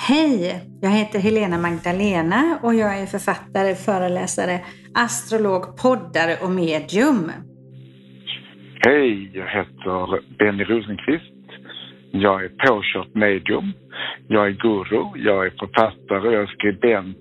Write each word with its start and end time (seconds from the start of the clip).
Hej! 0.00 0.60
Jag 0.80 0.90
heter 0.90 1.18
Helena 1.18 1.58
Magdalena 1.58 2.58
och 2.62 2.74
jag 2.74 2.98
är 2.98 3.06
författare, 3.06 3.74
föreläsare, 3.74 4.60
astrolog, 4.94 5.76
poddare 5.76 6.36
och 6.42 6.50
medium. 6.50 7.32
Hej, 8.86 9.30
jag 9.34 9.46
heter 9.46 10.20
Benny 10.38 10.64
Rosenqvist. 10.64 11.34
Jag 12.12 12.44
är 12.44 12.48
påkört 12.48 13.14
medium. 13.14 13.72
Jag 14.28 14.46
är 14.46 14.50
guru, 14.50 15.04
jag 15.24 15.46
är 15.46 15.50
författare, 15.50 16.34
jag 16.34 16.42
är 16.42 16.46
skribent 16.46 17.16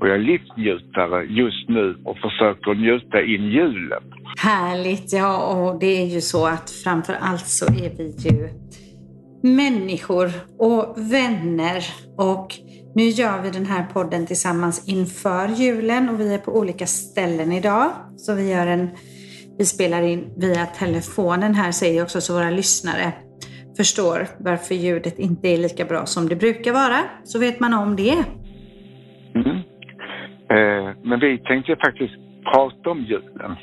och 0.00 0.08
jag 0.08 0.14
är 0.14 0.18
livsnjutare 0.18 1.24
just 1.24 1.68
nu 1.68 1.96
och 2.04 2.18
försöker 2.18 2.74
njuta 2.74 3.22
in 3.22 3.44
julen. 3.50 4.02
Härligt! 4.38 5.12
Ja, 5.12 5.54
och 5.54 5.80
det 5.80 6.02
är 6.02 6.06
ju 6.06 6.20
så 6.20 6.46
att 6.46 6.70
framför 6.84 7.16
allt 7.20 7.46
så 7.46 7.66
är 7.66 7.90
vi 7.98 8.14
ju 8.28 8.48
människor 9.46 10.30
och 10.58 10.94
vänner. 11.12 11.84
Och 12.16 12.54
nu 12.94 13.02
gör 13.02 13.42
vi 13.42 13.50
den 13.50 13.66
här 13.66 13.84
podden 13.92 14.26
tillsammans 14.26 14.88
inför 14.88 15.48
julen 15.48 16.08
och 16.08 16.20
vi 16.20 16.34
är 16.34 16.38
på 16.38 16.58
olika 16.58 16.86
ställen 16.86 17.52
idag. 17.52 17.90
Så 18.16 18.34
vi 18.34 18.50
gör 18.50 18.66
en 18.66 18.90
vi 19.58 19.64
spelar 19.64 20.02
in 20.02 20.32
via 20.36 20.66
telefonen 20.66 21.54
här 21.54 21.72
säger 21.72 21.96
jag 21.96 22.04
också 22.04 22.20
så 22.20 22.34
våra 22.34 22.50
lyssnare 22.50 23.12
förstår 23.76 24.26
varför 24.38 24.74
ljudet 24.74 25.18
inte 25.18 25.48
är 25.48 25.58
lika 25.58 25.84
bra 25.84 26.06
som 26.06 26.28
det 26.28 26.36
brukar 26.36 26.72
vara. 26.72 27.00
Så 27.24 27.38
vet 27.40 27.60
man 27.60 27.74
om 27.74 27.96
det. 27.96 28.24
Mm. 29.34 29.56
Eh, 30.54 30.96
men 31.02 31.20
vi 31.20 31.38
tänkte 31.38 31.76
faktiskt 31.76 32.14
prata 32.52 32.90
om 32.90 33.00
julen. 33.00 33.56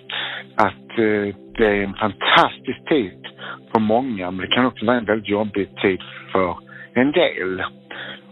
Att 0.55 0.89
eh, 0.98 1.35
det 1.57 1.66
är 1.66 1.84
en 1.84 1.93
fantastisk 1.93 2.89
tid 2.89 3.28
för 3.72 3.80
många 3.80 4.31
men 4.31 4.41
det 4.41 4.55
kan 4.55 4.66
också 4.66 4.86
vara 4.86 4.97
en 4.97 5.05
väldigt 5.05 5.30
jobbig 5.30 5.75
tid 5.81 6.02
för 6.31 6.58
en 6.94 7.11
del. 7.11 7.64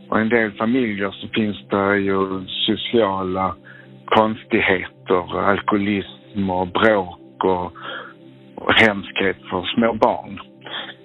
Och 0.10 0.20
en 0.20 0.30
del 0.30 0.52
familjer 0.52 1.12
så 1.12 1.28
finns 1.28 1.68
det 1.70 1.98
ju 1.98 2.46
sociala 2.48 3.56
konstigheter, 4.06 5.50
alkoholism 5.50 6.50
och 6.50 6.68
bråk 6.68 7.44
och, 7.44 7.74
och 8.56 8.74
hemskhet 8.74 9.38
för 9.50 9.64
små 9.76 9.94
barn. 9.94 10.40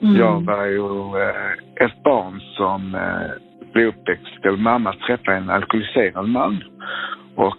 Mm. 0.02 0.16
Jag 0.16 0.41
var 0.41 0.64
ju 0.64 1.22
eh, 1.22 1.84
ett 1.86 2.02
barn 2.02 2.41
som 2.41 2.94
eh, 2.94 3.72
blev 3.72 3.88
uppväxt, 3.88 4.44
eller 4.44 4.56
mamma 4.56 4.92
träffade 4.92 5.36
en 5.36 5.50
alkoholiserad 5.50 6.28
man. 6.28 6.64
Och 7.34 7.56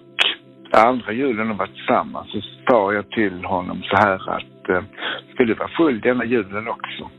andra 0.71 1.13
julen 1.13 1.47
de 1.47 1.57
var 1.57 1.67
tillsammans 1.67 2.31
så 2.31 2.41
sa 2.69 2.93
jag 2.93 3.09
till 3.09 3.45
honom 3.45 3.83
så 3.83 3.95
här 3.95 4.29
att 4.29 4.69
eh, 4.69 4.81
ska 5.33 5.43
du 5.43 5.53
vara 5.53 5.69
full 5.77 5.99
denna 5.99 6.25
julen 6.25 6.67
också? 6.67 7.09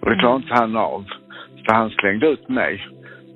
Och 0.00 0.10
det 0.10 0.16
klarade 0.16 0.42
inte 0.42 0.54
han 0.54 0.76
av. 0.76 1.04
Så 1.66 1.74
han 1.74 1.90
slängde 1.90 2.26
ut 2.26 2.48
mig 2.48 2.86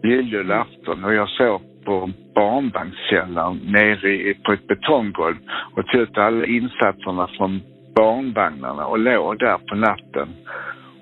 lilljulafton 0.02 1.04
och 1.04 1.14
jag 1.14 1.28
sov 1.28 1.60
på 1.84 2.10
barnvagnskällaren 2.34 3.60
nere 3.64 4.34
på 4.34 4.52
ett 4.52 4.66
betonggolv 4.66 5.36
och 5.74 5.86
tog 5.86 6.00
ut 6.00 6.18
alla 6.18 6.46
insatserna 6.46 7.28
från 7.36 7.60
barnvagnarna 7.96 8.86
och 8.86 8.98
låg 8.98 9.38
där 9.38 9.58
på 9.68 9.74
natten. 9.74 10.28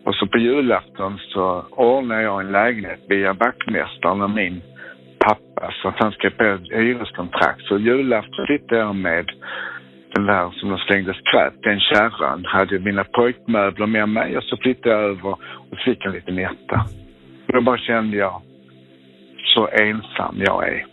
Och 0.04 0.14
så 0.14 0.26
på 0.26 0.38
julafton 0.38 1.18
så 1.18 1.64
ordnade 1.70 2.22
jag 2.22 2.40
en 2.40 2.52
lägenhet 2.52 3.00
via 3.08 3.32
vaktmästaren 3.32 4.22
och 4.22 4.30
min 4.30 4.62
pappa 5.62 5.74
så 5.82 5.88
att 5.88 5.98
han 5.98 6.12
skrev 6.12 6.30
på 6.30 6.44
ett 6.44 6.72
hyreskontrakt. 6.72 7.62
Så 7.62 7.78
julafton 7.78 8.46
flyttade 8.46 8.80
jag 8.80 8.96
med 8.96 9.30
den 10.14 10.26
där 10.26 10.50
som 10.50 10.68
de 10.68 10.78
slängde 10.78 11.14
skräp, 11.14 11.54
den 11.62 11.80
kärran, 11.80 12.44
hade 12.44 12.78
mina 12.78 13.04
pojkmöbler 13.04 13.86
med 13.86 14.08
mig 14.08 14.36
och 14.36 14.44
så 14.44 14.56
flyttade 14.56 14.94
jag 14.94 15.04
över 15.04 15.30
och 15.70 15.78
fick 15.84 16.04
en 16.04 16.12
liten 16.12 16.38
etta. 16.38 16.84
Och 17.46 17.52
då 17.52 17.60
bara 17.60 17.78
kände 17.78 18.16
jag 18.16 18.42
så 19.54 19.68
ensam 19.68 20.36
jag 20.38 20.68
är. 20.68 20.91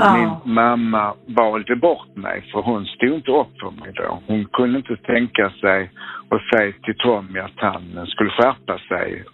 Ja. 0.00 0.16
Min 0.16 0.54
mamma 0.54 1.14
valde 1.26 1.76
bort 1.76 2.16
mig 2.16 2.42
för 2.52 2.62
hon 2.62 2.86
stod 2.86 3.14
inte 3.14 3.30
upp 3.30 3.60
för 3.60 3.70
mig 3.70 3.92
då. 3.94 4.22
Hon 4.26 4.44
kunde 4.44 4.78
inte 4.78 4.96
tänka 4.96 5.50
sig 5.50 5.90
att 6.28 6.42
säga 6.56 6.72
till 6.82 6.94
Tommy 6.98 7.38
att 7.38 7.56
han 7.56 8.06
skulle 8.06 8.30
skärpa 8.30 8.78
sig. 8.78 9.24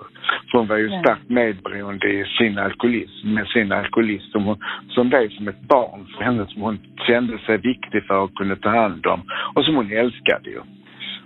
För 0.50 0.59
hon 0.59 0.66
var 0.66 0.77
ju 0.77 0.88
starkt 0.88 1.28
medberoende 1.28 2.09
i 2.09 2.25
sin 2.38 2.59
alkoholism, 2.59 3.34
med 3.34 3.47
sin 3.47 3.72
alkoholism 3.72 4.31
som, 4.31 4.44
hon, 4.44 4.59
som 4.88 5.09
blev 5.09 5.28
som 5.28 5.49
ett 5.49 5.60
barn 5.60 6.06
för 6.16 6.25
henne 6.25 6.47
som 6.47 6.62
hon 6.62 6.78
kände 7.06 7.38
sig 7.38 7.56
viktig 7.59 8.06
för 8.06 8.25
att 8.25 8.34
kunna 8.34 8.56
ta 8.56 8.69
hand 8.69 9.06
om 9.06 9.22
och 9.54 9.65
som 9.65 9.75
hon 9.75 9.93
älskade 9.93 10.50
ju. 10.50 10.60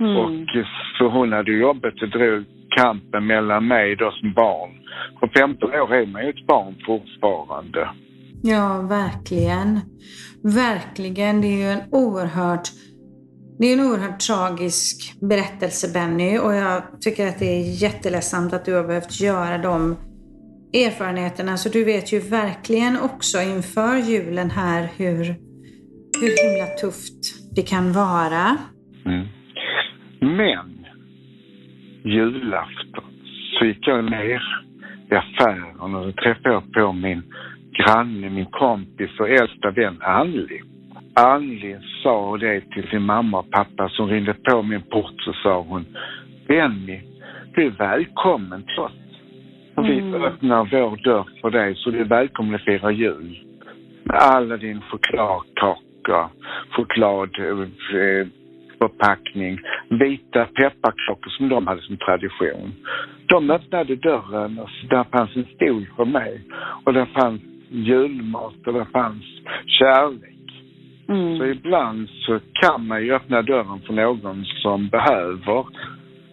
Mm. 0.01 0.17
Och 0.17 0.67
så 0.99 1.09
hon 1.09 1.33
hade 1.33 1.53
jobbet 1.53 2.03
och 2.03 2.09
drog 2.09 2.45
kampen 2.77 3.27
mellan 3.27 3.69
mig 3.69 3.97
då 3.97 4.11
som 4.11 4.33
barn. 4.33 4.71
På 5.21 5.29
15 5.39 5.71
år 5.71 5.95
är 5.95 6.07
man 6.07 6.23
ju 6.25 6.31
ett 6.31 6.47
barn 6.47 6.75
fortfarande. 6.87 7.89
Ja, 8.43 8.83
verkligen. 8.83 9.81
Verkligen. 10.43 11.41
Det 11.41 11.47
är 11.47 11.57
ju 11.57 11.71
en 11.71 11.83
oerhört 11.91 12.69
det 13.59 13.67
är 13.67 13.73
en 13.73 13.81
oerhört 13.81 14.21
tragisk 14.21 15.21
berättelse 15.21 15.93
Benny 15.95 16.39
och 16.39 16.55
jag 16.55 16.83
tycker 17.01 17.29
att 17.29 17.39
det 17.39 17.47
är 17.47 17.83
jätteledsamt 17.83 18.53
att 18.53 18.65
du 18.65 18.75
har 18.75 18.87
behövt 18.87 19.21
göra 19.21 19.59
de 19.59 19.97
erfarenheterna. 20.75 21.57
Så 21.57 21.69
du 21.69 21.85
vet 21.85 22.13
ju 22.13 22.19
verkligen 22.21 23.01
också 23.01 23.39
inför 23.41 23.97
julen 23.97 24.51
här 24.51 24.89
hur, 24.97 25.25
hur 26.21 26.33
himla 26.45 26.67
tufft 26.81 27.55
det 27.57 27.63
kan 27.63 27.93
vara. 27.93 28.57
Mm. 29.07 29.27
Men 30.21 30.87
julafton 32.05 33.05
så 33.59 33.65
gick 33.65 33.87
jag 33.87 34.05
ner 34.05 34.43
i 35.11 35.15
affären 35.15 35.81
och 35.81 35.91
då 35.91 36.13
träffade 36.13 36.55
jag 36.55 36.73
på 36.73 36.93
min 36.93 37.23
granne, 37.73 38.31
min 38.31 38.47
kompis 38.47 39.21
och 39.21 39.29
äldsta 39.29 39.71
vän 39.71 39.99
Anli. 40.01 40.61
Anli 41.15 41.79
sa 42.03 42.37
det 42.37 42.61
till 42.61 42.89
sin 42.89 43.03
mamma 43.03 43.39
och 43.39 43.51
pappa 43.51 43.89
som 43.89 44.09
ringde 44.09 44.35
på 44.35 44.63
min 44.63 44.83
port 44.83 45.15
så 45.19 45.33
sa 45.33 45.61
hon 45.61 45.87
Benny, 46.49 47.01
du 47.55 47.67
är 47.67 47.71
välkommen 47.71 48.63
till 48.63 48.79
oss. 48.79 48.93
Och 49.75 49.85
vi 49.85 49.99
mm. 49.99 50.23
öppnar 50.23 50.65
vår 50.65 50.97
dörr 50.97 51.29
för 51.41 51.51
dig 51.51 51.75
så 51.77 51.91
du 51.91 52.01
är 52.01 52.05
välkommen 52.05 52.55
att 52.55 52.65
fira 52.65 52.91
jul. 52.91 53.45
Med 54.05 54.17
alla 54.17 54.57
din 54.57 54.81
chokladkaka, 54.81 56.31
chokladförpackning, 56.71 59.55
eh, 59.55 59.61
vita 59.99 60.45
pepparkakor 60.45 61.31
som 61.31 61.49
de 61.49 61.67
hade 61.67 61.83
som 61.83 61.97
tradition. 61.97 62.73
De 63.27 63.51
öppnade 63.51 63.97
dörren 63.97 64.59
och 64.59 64.71
där 64.91 65.05
fanns 65.05 65.37
en 65.37 65.45
stol 65.45 65.87
för 65.97 66.05
mig 66.05 66.41
och 66.85 66.93
där 66.93 67.07
fanns 67.07 67.43
julmat 67.71 68.67
och 68.67 68.73
det 68.73 68.87
fanns 68.93 69.25
kärlek. 69.67 70.37
Mm. 71.09 71.39
Så 71.39 71.45
ibland 71.47 72.09
så 72.09 72.41
kan 72.53 72.87
man 72.87 73.03
ju 73.03 73.15
öppna 73.15 73.43
dörren 73.43 73.81
för 73.87 73.93
någon 73.93 74.45
som 74.45 74.89
behöver 74.89 75.65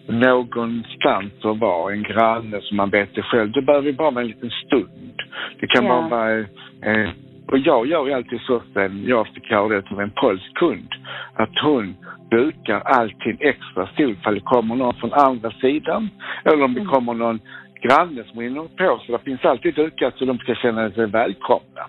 någonstans 0.08 1.34
att 1.42 1.59
vara, 1.59 1.94
en 1.94 2.03
granne 2.03 2.62
som 2.62 2.78
man 2.78 2.90
vet 2.90 3.16
det 3.16 3.22
själv. 3.22 3.52
Det 3.52 3.62
behöver 3.62 3.92
bara 3.92 4.12
vara 4.12 4.22
en 4.22 4.28
liten 4.28 4.52
stund. 4.66 5.22
Det 5.59 5.68
kan 5.68 5.84
yeah. 5.84 6.09
bara 6.09 6.18
vara 6.18 6.40
eh, 6.81 7.09
och 7.48 7.58
jag 7.58 7.88
gör 7.88 8.08
ju 8.08 8.14
alltid 8.14 8.40
så 8.42 8.62
sen 8.74 9.04
jag 9.08 9.28
fick 9.28 9.52
höra 9.52 9.68
det 9.68 9.92
av 9.92 10.02
en 10.02 10.12
polsk 10.16 10.54
kund, 10.54 10.90
att 11.34 11.59
hon 11.64 11.96
brukar 12.30 12.80
alltid 12.80 13.38
extra 13.40 13.88
stol 13.88 14.12
ifall 14.12 14.36
det 14.36 14.42
kommer 14.42 14.75
någon 14.75 14.94
från 14.94 15.14
andra 15.14 15.52
sidan 15.52 16.09
eller 16.44 16.64
om 16.64 16.74
det 16.74 16.80
mm. 16.80 16.94
kommer 16.94 17.14
någon 17.14 17.40
granne 17.82 18.24
som 18.24 18.42
hinner 18.42 18.62
på 18.62 19.02
så 19.06 19.12
det 19.12 19.24
finns 19.24 19.46
alltid 19.46 19.76
dukat 19.76 20.14
så 20.18 20.26
de 20.26 20.38
ska 20.38 20.56
känna 20.56 20.92
sig 20.92 21.06
välkomna. 21.06 21.84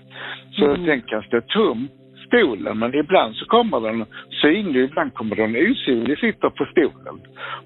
Så 0.52 0.64
mm. 0.64 0.86
den 0.86 1.02
kan 1.02 1.22
stå 1.22 1.40
tom, 1.40 1.88
stolen, 2.26 2.78
men 2.78 2.94
ibland 2.94 3.34
så 3.36 3.44
kommer 3.44 3.80
den 3.80 4.06
synlig, 4.42 4.84
ibland 4.84 5.14
kommer 5.14 5.36
den 5.36 5.56
osynlig, 5.56 6.18
sitter 6.18 6.50
på 6.50 6.64
stolen. 6.72 7.14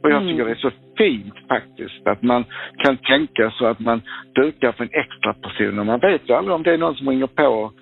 Och 0.00 0.10
jag 0.10 0.22
mm. 0.22 0.28
tycker 0.28 0.44
det 0.44 0.50
är 0.50 0.54
så 0.54 0.70
fint 0.98 1.34
faktiskt 1.48 2.06
att 2.06 2.22
man 2.22 2.44
kan 2.84 2.96
tänka 2.96 3.50
så 3.50 3.66
att 3.66 3.80
man 3.80 4.02
dukar 4.34 4.72
för 4.72 4.84
en 4.84 4.90
extra 4.92 5.34
person 5.34 5.78
och 5.78 5.86
man 5.86 6.00
vet 6.00 6.28
ju 6.28 6.34
aldrig 6.34 6.54
om 6.54 6.62
det 6.62 6.72
är 6.72 6.78
någon 6.78 6.96
som 6.96 7.08
ringer 7.08 7.26
på 7.26 7.72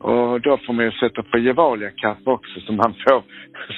och 0.00 0.40
då 0.40 0.58
får 0.66 0.72
man 0.72 0.84
ju 0.84 0.92
sätta 0.92 1.22
på 1.22 1.38
Gevalia-kaffe 1.38 2.30
också 2.30 2.60
som 2.60 2.76
man 2.76 2.94
får, 3.08 3.22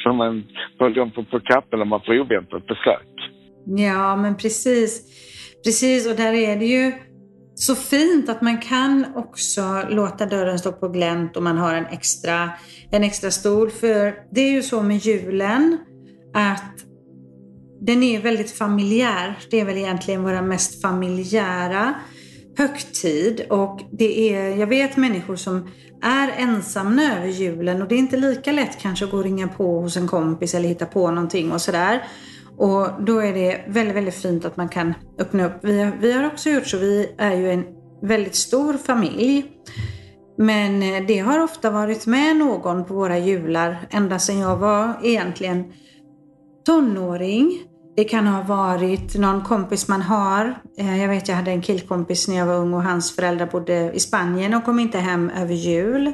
som 0.02 0.16
man, 0.16 0.44
de 0.78 1.10
får 1.10 1.22
på 1.22 1.40
kappen 1.40 1.82
om 1.82 1.88
man 1.88 2.00
får 2.00 2.20
oväntat 2.20 2.66
besök. 2.66 3.30
Ja, 3.66 4.16
men 4.16 4.36
precis. 4.36 5.02
Precis, 5.64 6.06
och 6.06 6.16
där 6.16 6.32
är 6.32 6.56
det 6.56 6.66
ju 6.66 6.92
så 7.54 7.74
fint 7.74 8.28
att 8.28 8.42
man 8.42 8.58
kan 8.58 9.06
också 9.14 9.82
låta 9.90 10.26
dörren 10.26 10.58
stå 10.58 10.72
på 10.72 10.88
glänt 10.88 11.36
och 11.36 11.42
man 11.42 11.58
har 11.58 11.74
en 11.74 11.86
extra, 11.86 12.50
en 12.90 13.04
extra 13.04 13.30
stol. 13.30 13.70
För 13.70 14.14
det 14.34 14.40
är 14.40 14.50
ju 14.50 14.62
så 14.62 14.82
med 14.82 14.96
julen 14.96 15.78
att 16.34 16.74
den 17.80 18.02
är 18.02 18.20
väldigt 18.20 18.50
familjär. 18.50 19.38
Det 19.50 19.60
är 19.60 19.64
väl 19.64 19.76
egentligen 19.76 20.22
våra 20.22 20.42
mest 20.42 20.82
familjära 20.82 21.94
högtid. 22.56 23.46
Och 23.50 23.80
det 23.92 24.34
är, 24.34 24.56
jag 24.56 24.66
vet 24.66 24.96
människor 24.96 25.36
som 25.36 25.70
är 26.02 26.28
ensamma 26.36 27.02
över 27.02 27.26
julen 27.26 27.82
och 27.82 27.88
det 27.88 27.94
är 27.94 27.98
inte 27.98 28.16
lika 28.16 28.52
lätt 28.52 28.78
kanske 28.80 29.04
att 29.04 29.10
gå 29.10 29.16
och 29.16 29.24
ringa 29.24 29.48
på 29.48 29.80
hos 29.80 29.96
en 29.96 30.08
kompis 30.08 30.54
eller 30.54 30.68
hitta 30.68 30.86
på 30.86 31.10
någonting 31.10 31.52
och 31.52 31.60
sådär. 31.60 32.02
Och 32.60 32.88
då 33.06 33.18
är 33.18 33.34
det 33.34 33.60
väldigt, 33.68 33.96
väldigt 33.96 34.14
fint 34.14 34.44
att 34.44 34.56
man 34.56 34.68
kan 34.68 34.94
öppna 35.18 35.46
upp. 35.46 35.52
Vi 35.62 35.82
har, 35.82 35.92
vi 36.00 36.12
har 36.12 36.26
också 36.26 36.50
gjort 36.50 36.66
så. 36.66 36.78
Vi 36.78 37.14
är 37.18 37.36
ju 37.36 37.50
en 37.50 37.64
väldigt 38.02 38.34
stor 38.34 38.72
familj. 38.72 39.44
Men 40.38 40.82
eh, 40.82 41.06
det 41.06 41.18
har 41.18 41.40
ofta 41.40 41.70
varit 41.70 42.06
med 42.06 42.36
någon 42.36 42.84
på 42.84 42.94
våra 42.94 43.18
jular 43.18 43.78
ända 43.90 44.18
sedan 44.18 44.38
jag 44.38 44.56
var 44.56 44.92
egentligen 45.02 45.72
tonåring. 46.66 47.62
Det 47.96 48.04
kan 48.04 48.26
ha 48.26 48.42
varit 48.42 49.16
någon 49.16 49.44
kompis 49.44 49.88
man 49.88 50.02
har. 50.02 50.54
Eh, 50.78 51.00
jag 51.00 51.08
vet 51.08 51.28
jag 51.28 51.36
hade 51.36 51.50
en 51.50 51.62
killkompis 51.62 52.28
när 52.28 52.36
jag 52.36 52.46
var 52.46 52.56
ung 52.56 52.74
och 52.74 52.82
hans 52.82 53.16
föräldrar 53.16 53.46
bodde 53.46 53.92
i 53.92 54.00
Spanien 54.00 54.54
och 54.54 54.64
kom 54.64 54.78
inte 54.78 54.98
hem 54.98 55.30
över 55.30 55.54
jul. 55.54 56.12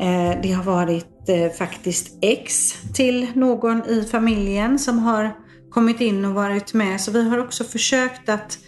Eh, 0.00 0.40
det 0.42 0.52
har 0.52 0.64
varit 0.64 1.28
eh, 1.28 1.50
faktiskt 1.58 2.18
ex 2.22 2.72
till 2.94 3.26
någon 3.34 3.84
i 3.86 4.04
familjen 4.04 4.78
som 4.78 4.98
har 4.98 5.36
kommit 5.70 6.00
in 6.00 6.24
och 6.24 6.34
varit 6.34 6.74
med. 6.74 7.00
Så 7.00 7.10
vi 7.10 7.28
har 7.28 7.38
också 7.38 7.64
försökt 7.64 8.28
att 8.28 8.58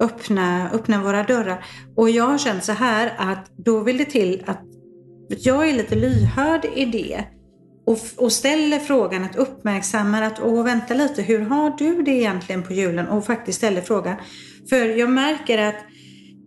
öppna, 0.00 0.70
öppna 0.70 1.02
våra 1.02 1.22
dörrar. 1.22 1.64
Och 1.96 2.10
jag 2.10 2.26
har 2.26 2.38
känt 2.38 2.64
så 2.64 2.72
här 2.72 3.12
att 3.18 3.50
då 3.56 3.80
vill 3.80 3.98
det 3.98 4.04
till 4.04 4.42
att 4.46 4.62
jag 5.28 5.68
är 5.68 5.72
lite 5.72 5.94
lyhörd 5.94 6.64
i 6.74 6.84
det 6.84 7.24
och, 7.86 7.98
och 8.16 8.32
ställer 8.32 8.78
frågan, 8.78 9.24
att 9.24 9.36
uppmärksamma 9.36 10.26
att 10.26 10.40
åh 10.42 10.64
vänta 10.64 10.94
lite, 10.94 11.22
hur 11.22 11.40
har 11.40 11.70
du 11.78 12.02
det 12.02 12.10
egentligen 12.10 12.62
på 12.62 12.72
julen? 12.72 13.08
Och 13.08 13.26
faktiskt 13.26 13.58
ställer 13.58 13.80
frågan. 13.80 14.16
För 14.68 14.98
jag 14.98 15.10
märker 15.10 15.58
att 15.58 15.74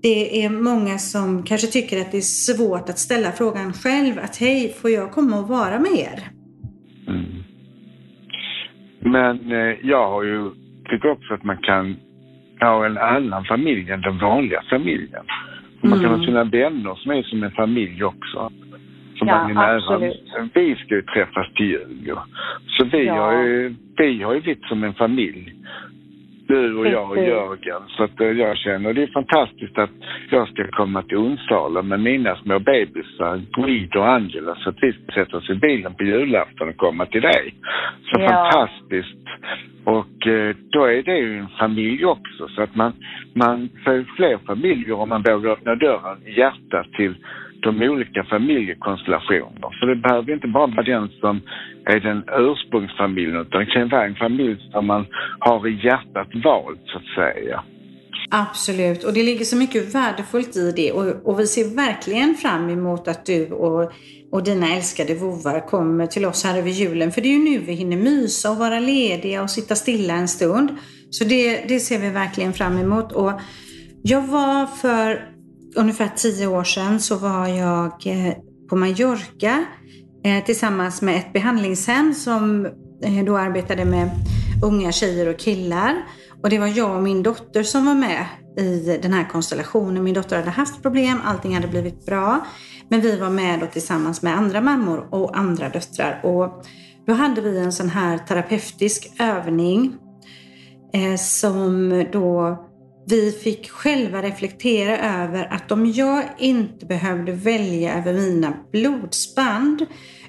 det 0.02 0.44
är 0.44 0.50
många 0.50 0.98
som 0.98 1.44
kanske 1.44 1.68
tycker 1.68 2.02
att 2.02 2.12
det 2.12 2.18
är 2.18 2.22
svårt 2.22 2.90
att 2.90 3.00
ställa 3.00 3.32
frågan 3.32 3.74
själv, 3.74 4.14
att 4.20 4.38
hej, 4.40 4.74
får 4.82 4.90
jag 4.90 5.12
komma 5.12 5.40
och 5.40 5.48
vara 5.48 5.80
med 5.80 5.92
er? 5.92 6.20
Mm. 7.08 7.44
Men 9.00 9.52
eh, 9.52 9.76
jag 9.82 10.10
har 10.10 10.24
ju, 10.24 10.52
tycker 10.90 11.12
också 11.12 11.34
att 11.34 11.44
man 11.44 11.58
kan 11.58 11.96
ha 12.60 12.86
en 12.86 12.98
annan 12.98 13.46
familj 13.46 13.92
än 13.92 14.02
den 14.02 14.18
vanliga 14.18 14.62
familjen. 14.70 15.26
Man 15.82 16.00
kan 16.00 16.10
ha 16.10 16.14
mm. 16.14 16.26
sina 16.26 16.44
vänner 16.44 16.96
som 16.96 17.12
är 17.12 17.24
som 17.24 17.44
en 17.44 17.52
familj 17.52 18.04
också. 18.04 18.52
Som 19.18 19.28
ja, 19.28 19.36
man 19.36 19.50
är 19.52 19.54
nära. 19.54 19.76
Absolut. 19.76 20.52
Vi 20.54 20.76
ska 20.76 20.96
ju 20.96 21.02
träffas 21.02 21.54
till 21.54 21.66
jul 21.66 22.18
Så 22.68 22.86
vi, 22.86 23.06
ja. 23.06 23.14
har 23.14 23.44
ju, 23.44 23.76
vi 23.98 24.24
har 24.24 24.34
ju 24.34 24.42
blivit 24.42 24.64
som 24.64 24.84
en 24.84 24.94
familj. 24.94 25.54
Du 26.48 26.76
och 26.78 26.88
jag 26.88 27.12
och 27.12 27.18
Jörgen. 27.18 27.82
Så 27.88 28.04
att 28.04 28.22
eh, 28.22 28.28
jag 28.28 28.58
känner 28.58 28.94
det 28.94 29.04
är 29.04 29.08
fantastiskt 29.08 29.78
att 29.78 29.90
jag 30.30 30.48
ska 30.48 30.68
komma 30.72 31.02
till 31.02 31.18
Onsala 31.18 31.82
med 31.82 32.00
mina 32.00 32.36
små 32.36 32.60
bebisar, 32.60 33.42
Guido 33.52 34.00
och 34.00 34.10
Angela, 34.10 34.56
så 34.56 34.70
att 34.70 34.78
vi 34.82 34.94
ska 34.94 35.14
sätta 35.14 35.38
oss 35.38 35.50
i 35.50 35.56
bilen 35.56 35.94
på 35.96 36.04
julafton 36.04 36.70
och 36.70 36.78
komma 36.78 37.06
till 37.06 37.22
dig. 37.22 37.54
Så 38.04 38.22
ja. 38.22 38.28
fantastiskt. 38.28 39.28
Och 39.84 40.28
eh, 40.28 40.56
då 40.70 40.86
är 40.86 41.04
det 41.04 41.18
ju 41.18 41.38
en 41.38 41.48
familj 41.60 42.06
också 42.06 42.48
så 42.48 42.62
att 42.62 42.76
man, 42.76 42.94
man 43.34 43.70
får 43.86 44.16
fler 44.16 44.38
familjer 44.38 44.94
om 44.94 45.10
man 45.10 45.22
vågar 45.22 45.52
öppna 45.52 45.76
dörren 45.76 46.18
i 46.26 46.40
hjärtat 46.40 46.94
till 46.94 47.16
de 47.62 47.82
olika 47.82 48.24
familjekonstellationerna. 48.24 49.68
Så 49.80 49.86
det 49.86 49.96
behöver 49.96 50.34
inte 50.34 50.48
bara 50.48 50.68
vara 50.68 50.84
den 50.84 51.10
som 51.20 51.42
är 51.86 52.00
den 52.00 52.24
ursprungsfamiljen 52.48 53.42
utan 53.42 53.60
det 53.60 53.66
kan 53.66 53.90
vara 53.90 54.06
en 54.06 54.16
familj 54.16 54.70
som 54.72 54.88
man 54.88 55.06
har 55.40 55.68
i 55.68 55.86
hjärtat 55.86 56.28
valt 56.44 56.82
så 56.86 56.98
att 56.98 57.16
säga. 57.16 57.64
Absolut, 58.34 59.04
och 59.04 59.14
det 59.14 59.24
ligger 59.24 59.46
så 59.46 59.58
mycket 59.58 59.96
värdefullt 59.96 60.56
i 60.56 60.72
det 60.76 60.92
och, 60.92 61.28
och 61.30 61.40
vi 61.40 61.48
ser 61.48 61.76
verkligen 61.76 62.36
fram 62.36 62.70
emot 62.70 63.08
att 63.08 63.26
du 63.26 63.52
och, 63.52 63.92
och 64.32 64.44
dina 64.44 64.76
älskade 64.76 65.14
vovvar 65.16 65.68
kommer 65.68 66.08
till 66.08 66.26
oss 66.26 66.44
här 66.46 66.58
över 66.58 66.70
julen. 66.70 67.12
För 67.12 67.22
det 67.22 67.28
är 67.28 67.38
ju 67.38 67.44
nu 67.44 67.58
vi 67.60 67.74
hinner 67.74 67.98
mysa 67.98 68.52
och 68.52 68.58
vara 68.58 68.80
lediga 68.80 69.42
och 69.42 69.50
sitta 69.50 69.76
stilla 69.76 70.14
en 70.14 70.28
stund. 70.28 70.70
Så 71.10 71.24
det, 71.24 71.68
det 71.68 71.80
ser 71.80 72.00
vi 72.00 72.10
verkligen 72.10 72.54
fram 72.54 72.78
emot. 72.78 73.12
Och 73.12 73.32
jag 74.04 74.22
var 74.22 74.66
för 74.66 75.31
ungefär 75.76 76.12
tio 76.16 76.48
år 76.48 76.64
sedan 76.64 77.00
så 77.00 77.16
var 77.16 77.48
jag 77.48 78.08
eh, 78.08 78.34
på 78.70 78.76
Mallorca 78.76 79.66
eh, 80.24 80.44
tillsammans 80.46 81.02
med 81.02 81.16
ett 81.16 81.34
behandlingshem 81.34 82.14
som 82.14 82.66
eh, 83.04 83.26
då 83.26 83.38
arbetade 83.38 83.86
med 83.86 84.10
unga 84.64 84.92
tjejer 84.92 85.30
och 85.30 85.40
killar. 85.40 86.06
Och 86.44 86.50
det 86.50 86.60
var 86.60 86.68
jag 86.68 86.96
och 86.96 87.04
min 87.04 87.24
dotter 87.24 87.64
som 87.64 87.86
var 87.86 87.96
med 87.96 88.26
i 88.58 89.00
den 89.02 89.14
här 89.14 89.30
konstellationen. 89.30 90.04
Min 90.04 90.14
dotter 90.14 90.36
hade 90.36 90.50
haft 90.50 90.82
problem, 90.82 91.22
allting 91.24 91.54
hade 91.54 91.68
blivit 91.68 92.06
bra. 92.06 92.46
Men 92.90 93.02
vi 93.02 93.18
var 93.18 93.30
med 93.30 93.60
då 93.60 93.66
tillsammans 93.66 94.22
med 94.22 94.38
andra 94.38 94.62
mammor 94.62 95.08
och 95.12 95.38
andra 95.38 95.70
döttrar. 95.70 96.22
Och 96.24 96.66
då 97.08 97.14
hade 97.14 97.42
vi 97.42 97.60
en 97.60 97.74
sån 97.74 97.90
här 97.90 98.18
terapeutisk 98.18 99.12
övning 99.20 99.98
eh, 100.94 101.16
som 101.18 101.90
då 102.12 102.58
vi 103.12 103.32
fick 103.32 103.70
själva 103.70 104.22
reflektera 104.22 105.24
över 105.24 105.54
att 105.54 105.72
om 105.72 105.92
jag 105.92 106.24
inte 106.38 106.86
behövde 106.86 107.32
välja 107.32 107.98
över 107.98 108.14
mina 108.14 108.54
blodsband 108.72 109.86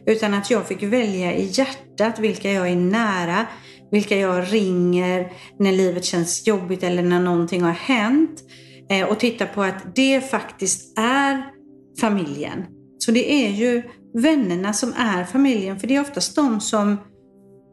utan 0.07 0.35
att 0.35 0.51
jag 0.51 0.67
fick 0.67 0.83
välja 0.83 1.35
i 1.35 1.51
hjärtat 1.53 2.19
vilka 2.19 2.53
jag 2.53 2.69
är 2.69 2.77
nära, 2.77 3.47
vilka 3.91 4.17
jag 4.17 4.53
ringer 4.53 5.33
när 5.59 5.73
livet 5.73 6.05
känns 6.05 6.47
jobbigt 6.47 6.83
eller 6.83 7.03
när 7.03 7.21
någonting 7.21 7.63
har 7.63 7.73
hänt. 7.73 8.43
Eh, 8.91 9.09
och 9.09 9.21
titta 9.21 9.47
på 9.47 9.63
att 9.63 9.97
det 9.97 10.31
faktiskt 10.31 10.99
är 10.99 11.43
familjen. 12.01 12.65
Så 12.99 13.13
det 13.13 13.33
är 13.33 13.51
ju 13.51 13.83
vännerna 14.15 14.73
som 14.73 14.93
är 14.97 15.25
familjen, 15.25 15.81
för 15.81 15.87
det 15.87 15.97
är 15.97 16.01
oftast 16.01 16.37
de 16.37 16.61
som 16.61 16.97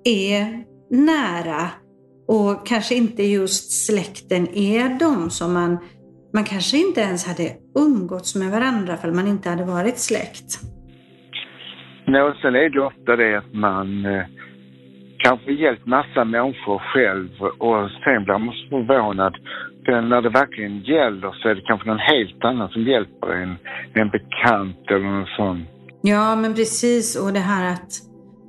är 0.04 0.64
nära 0.92 1.70
och 2.36 2.68
kanske 2.68 2.96
inte 2.96 3.24
just 3.24 3.86
släkten 3.86 4.48
är 4.56 5.00
de 5.00 5.30
som 5.30 5.54
man, 5.54 5.78
man 6.34 6.44
kanske 6.44 6.78
inte 6.78 7.02
ens 7.02 7.28
hade 7.28 7.48
umgåtts 7.86 8.36
med 8.36 8.52
varandra 8.52 8.98
för 8.98 9.12
man 9.12 9.28
inte 9.28 9.50
hade 9.50 9.66
varit 9.66 9.98
släkt. 9.98 10.50
Nej, 12.08 12.22
och 12.22 12.36
sen 12.42 12.56
är 12.56 12.70
det 12.70 12.82
ofta 12.82 13.16
det 13.16 13.38
att 13.38 13.54
man 13.54 14.06
eh, 14.06 14.24
kanske 15.18 15.52
hjälpt 15.52 15.86
massa 15.86 16.24
människor 16.26 16.80
själv 16.94 17.30
och 17.68 17.90
sen 18.04 18.24
blir 18.24 18.38
man 18.38 18.54
så 18.56 18.70
förvånad. 18.70 19.34
För 19.86 20.02
när 20.02 20.22
det 20.22 20.30
verkligen 20.30 20.80
gäller 20.80 21.32
så 21.32 21.50
är 21.50 21.56
det 21.56 21.62
kanske 21.62 21.88
någon 21.88 22.08
helt 22.14 22.44
annan 22.44 22.70
som 22.70 22.82
hjälper 22.82 23.28
en, 23.44 23.56
en 23.94 24.10
bekant 24.10 24.84
eller 24.92 25.10
någon 25.16 25.32
sån. 25.38 25.66
Ja, 26.02 26.36
men 26.36 26.54
precis. 26.54 27.06
Och 27.24 27.34
det 27.34 27.40
här 27.40 27.74
att, 27.74 27.92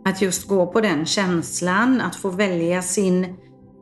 att 0.08 0.22
just 0.22 0.48
gå 0.48 0.72
på 0.72 0.80
den 0.80 1.06
känslan, 1.06 2.00
att 2.00 2.16
få 2.16 2.30
välja 2.30 2.82
sin 2.82 3.36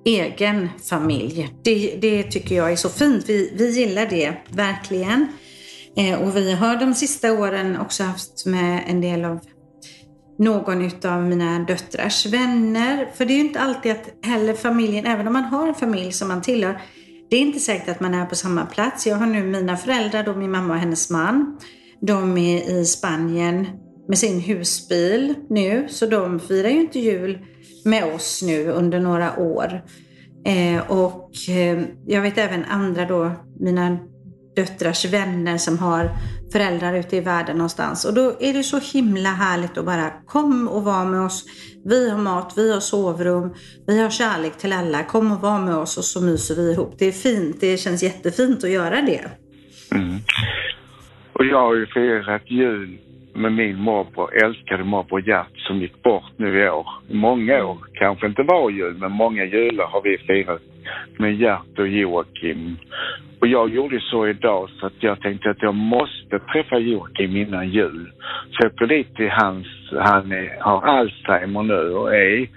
egen 0.04 0.68
familj. 0.88 1.48
Det, 1.62 1.98
det 2.00 2.22
tycker 2.22 2.56
jag 2.56 2.72
är 2.72 2.76
så 2.76 2.88
fint. 2.88 3.24
Vi, 3.28 3.52
vi 3.58 3.70
gillar 3.70 4.06
det 4.06 4.32
verkligen. 4.48 5.26
Eh, 5.96 6.22
och 6.22 6.36
vi 6.36 6.52
har 6.52 6.76
de 6.76 6.94
sista 6.94 7.32
åren 7.32 7.80
också 7.80 8.02
haft 8.02 8.46
med 8.46 8.84
en 8.86 9.00
del 9.00 9.24
av 9.24 9.40
någon 10.38 10.82
utav 10.82 11.22
mina 11.22 11.58
döttrars 11.58 12.26
vänner. 12.26 13.08
För 13.14 13.24
det 13.24 13.32
är 13.32 13.34
ju 13.34 13.40
inte 13.40 13.60
alltid 13.60 13.92
att 13.92 14.26
heller 14.26 14.54
familjen, 14.54 15.06
även 15.06 15.26
om 15.26 15.32
man 15.32 15.44
har 15.44 15.68
en 15.68 15.74
familj 15.74 16.12
som 16.12 16.28
man 16.28 16.42
tillhör, 16.42 16.80
det 17.30 17.36
är 17.36 17.40
inte 17.40 17.60
säkert 17.60 17.88
att 17.88 18.00
man 18.00 18.14
är 18.14 18.26
på 18.26 18.34
samma 18.34 18.66
plats. 18.66 19.06
Jag 19.06 19.16
har 19.16 19.26
nu 19.26 19.42
mina 19.42 19.76
föräldrar, 19.76 20.22
då 20.22 20.34
min 20.34 20.50
mamma 20.50 20.74
och 20.74 20.80
hennes 20.80 21.10
man. 21.10 21.58
De 22.00 22.38
är 22.38 22.70
i 22.70 22.84
Spanien 22.84 23.66
med 24.08 24.18
sin 24.18 24.40
husbil 24.40 25.34
nu, 25.50 25.86
så 25.88 26.06
de 26.06 26.40
firar 26.40 26.68
ju 26.68 26.80
inte 26.80 26.98
jul 26.98 27.38
med 27.84 28.14
oss 28.14 28.42
nu 28.42 28.68
under 28.68 29.00
några 29.00 29.38
år. 29.38 29.82
Eh, 30.44 30.90
och 30.90 31.30
eh, 31.48 31.82
jag 32.06 32.22
vet 32.22 32.38
även 32.38 32.64
andra 32.64 33.04
då, 33.04 33.32
mina 33.60 33.98
döttrars 34.56 35.04
vänner 35.04 35.58
som 35.58 35.78
har 35.78 36.10
föräldrar 36.52 36.94
ute 36.94 37.16
i 37.16 37.20
världen 37.20 37.56
någonstans. 37.56 38.04
Och 38.04 38.14
då 38.14 38.36
är 38.40 38.52
det 38.52 38.62
så 38.62 38.78
himla 38.78 39.28
härligt 39.28 39.78
att 39.78 39.84
bara 39.84 40.10
kom 40.26 40.68
och 40.68 40.84
var 40.84 41.04
med 41.04 41.20
oss. 41.20 41.44
Vi 41.84 42.10
har 42.10 42.18
mat, 42.18 42.52
vi 42.56 42.72
har 42.72 42.80
sovrum, 42.80 43.54
vi 43.86 44.02
har 44.02 44.10
kärlek 44.10 44.58
till 44.58 44.72
alla. 44.72 45.02
Kom 45.02 45.32
och 45.32 45.40
var 45.40 45.60
med 45.60 45.74
oss 45.74 45.98
och 45.98 46.04
så 46.04 46.20
myser 46.20 46.54
vi 46.54 46.72
ihop. 46.72 46.94
Det 46.98 47.04
är 47.04 47.12
fint, 47.12 47.56
det 47.60 47.76
känns 47.76 48.02
jättefint 48.02 48.64
att 48.64 48.70
göra 48.70 49.02
det. 49.02 49.30
Mm. 49.92 50.18
Och 51.32 51.44
jag 51.44 51.60
har 51.60 51.74
ju 51.74 51.86
firat 51.86 52.50
jul 52.50 52.98
med 53.34 53.52
min 53.52 53.76
morbror, 53.76 54.44
älskade 54.44 54.84
morbror 54.84 55.20
Gert 55.20 55.56
som 55.56 55.80
gick 55.80 56.02
bort 56.02 56.32
nu 56.36 56.64
i 56.64 56.68
år. 56.68 56.86
Många 57.10 57.64
år, 57.64 57.78
kanske 57.94 58.26
inte 58.26 58.42
var 58.42 58.70
jul, 58.70 58.96
men 58.98 59.12
många 59.12 59.44
jular 59.44 59.86
har 59.86 60.02
vi 60.02 60.18
firat 60.18 60.62
med 61.18 61.36
Gert 61.40 61.78
och 61.78 61.88
Joakim. 61.88 62.76
Och 63.40 63.46
jag 63.46 63.70
gjorde 63.70 64.00
så 64.00 64.26
idag 64.26 64.70
så 64.70 64.86
att 64.86 65.02
jag 65.02 65.20
tänkte 65.20 65.50
att 65.50 65.62
jag 65.62 65.74
måste 65.74 66.38
träffa 66.38 66.78
Joakim 66.78 67.36
innan 67.36 67.68
jul. 67.68 68.12
Så 68.50 68.58
jag 68.62 68.76
går 68.76 68.86
dit 68.86 69.16
till 69.16 69.30
hans, 69.30 69.66
han 70.00 70.32
är, 70.32 70.60
har 70.60 70.82
Alzheimer 70.82 71.62
nu 71.62 71.90
och 71.94 72.14
är 72.14 72.48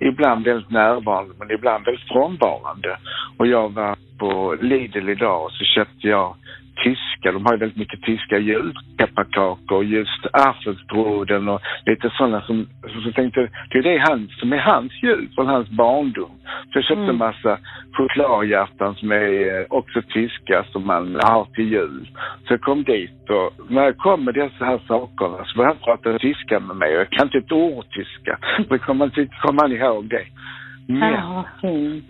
ibland 0.00 0.44
väldigt 0.44 0.70
närvarande 0.70 1.34
men 1.38 1.50
ibland 1.50 1.84
väldigt 1.84 2.08
frånvarande. 2.08 2.98
Och 3.36 3.46
jag 3.46 3.74
var 3.74 3.96
på 4.18 4.56
Lidl 4.60 5.08
idag 5.08 5.44
och 5.44 5.52
så 5.52 5.64
köpte 5.64 6.08
jag 6.08 6.36
tyska, 6.84 7.32
de 7.32 7.46
har 7.46 7.52
ju 7.52 7.58
väldigt 7.58 7.78
mycket 7.78 8.02
tyska 8.02 8.38
julpepparkakor, 8.38 9.84
just 9.84 10.26
Apfelstrudel 10.32 11.48
och 11.48 11.60
lite 11.86 12.10
sådana 12.10 12.40
som, 12.40 12.66
så 13.04 13.12
tänkte 13.12 13.48
det 13.70 13.78
är 13.78 13.82
det 13.82 13.98
han, 13.98 14.28
som 14.28 14.52
är 14.52 14.58
hans 14.58 15.02
jul 15.02 15.28
från 15.34 15.46
hans 15.46 15.68
barndom. 15.68 16.30
Så 16.44 16.78
jag 16.78 16.84
köpte 16.84 17.02
mm. 17.02 17.10
en 17.10 17.18
massa 17.18 17.58
chokladhjärtan 17.92 18.94
som 18.94 19.12
är 19.12 19.60
eh, 19.60 19.66
också 19.70 20.02
tyska 20.02 20.64
som 20.72 20.86
man 20.86 21.14
har 21.14 21.44
till 21.44 21.72
jul. 21.72 22.08
Så 22.46 22.52
jag 22.52 22.60
kom 22.60 22.84
dit 22.84 23.30
och 23.30 23.70
när 23.70 23.82
jag 23.82 23.96
kom 23.96 24.24
med 24.24 24.34
dessa 24.34 24.64
här 24.64 24.80
sakerna 24.88 25.44
så 25.44 25.56
började 25.56 25.74
han 25.74 25.84
prata 25.84 26.18
tyska 26.18 26.60
med 26.60 26.76
mig 26.76 26.94
och 26.94 27.00
jag 27.00 27.10
kan 27.10 27.26
inte 27.26 27.38
ett 27.38 27.52
ord 27.52 27.84
tyska. 27.90 28.38
Så 28.68 28.78
kom 28.78 29.00
han, 29.00 29.10
kom 29.42 29.58
han 29.58 29.72
ihåg 29.72 30.08
det. 30.08 30.26
Men, 30.88 31.12
ja, 31.12 31.44
fint. 31.60 32.04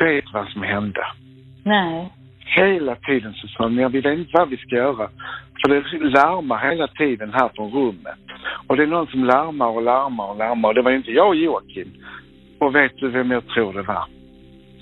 Vet 0.00 0.24
vad 0.32 0.48
som 0.48 0.62
hände? 0.62 1.06
Nej. 1.64 2.12
Hela 2.56 2.94
tiden 2.96 3.32
så 3.34 3.48
sa 3.48 3.62
han, 3.62 3.76
jag 3.76 3.90
vet 3.90 4.04
inte 4.04 4.30
vad 4.32 4.48
vi 4.48 4.56
ska 4.56 4.76
göra. 4.76 5.08
För 5.60 5.68
det 5.68 6.08
larmar 6.08 6.70
hela 6.70 6.88
tiden 6.88 7.32
här 7.32 7.50
från 7.54 7.70
rummet. 7.70 8.18
Och 8.66 8.76
det 8.76 8.82
är 8.82 8.86
någon 8.86 9.06
som 9.06 9.24
larmar 9.24 9.68
och 9.68 9.82
larmar 9.82 10.30
och 10.30 10.36
larmar. 10.36 10.68
Och 10.68 10.74
det 10.74 10.82
var 10.82 10.90
inte 10.90 11.10
jag 11.10 11.28
och 11.28 11.36
Joakim. 11.36 11.92
Och 12.58 12.74
vet 12.74 12.96
du 12.96 13.08
vem 13.08 13.30
jag 13.30 13.46
tror 13.46 13.72
det 13.72 13.82
var? 13.82 14.04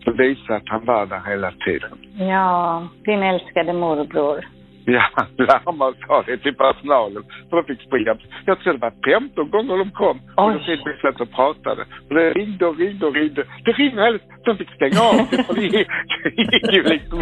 Det 0.04 0.12
visar 0.12 0.54
att 0.54 0.68
han 0.68 0.84
var 0.84 1.06
där 1.06 1.30
hela 1.30 1.52
tiden. 1.52 1.90
Ja, 2.18 2.88
din 3.04 3.22
älskade 3.22 3.72
morbror. 3.72 4.44
Ja, 4.88 5.02
larmade 5.38 5.90
och 5.90 6.06
sa 6.06 6.22
det 6.22 6.38
till 6.38 6.54
personalen. 6.54 7.22
För 7.50 7.56
de 7.56 7.64
fick 7.64 7.86
springa. 7.86 8.16
Jag 8.46 8.60
tror 8.60 8.72
det 8.72 8.78
var 8.78 9.20
15 9.20 9.50
gånger 9.50 9.78
de 9.78 9.90
kom. 9.90 10.20
Och 10.36 10.52
de 10.52 10.58
fick 10.64 11.00
satt 11.00 11.20
och 11.20 11.32
pratade. 11.32 11.82
Och 12.08 12.14
det 12.14 12.30
ringde 12.30 12.66
och 12.66 12.78
ringde 12.78 13.06
och 13.06 13.14
ringde. 13.14 13.44
Det 13.64 13.72
ringde 13.72 14.04
alldeles. 14.04 14.22
De 14.44 14.56
fick 14.56 14.70
stänga 14.70 15.00
av 15.00 15.16
det. 15.30 15.86
Det 16.22 16.42
gick 16.42 16.72
ju 16.72 16.82
liksom. 16.82 17.18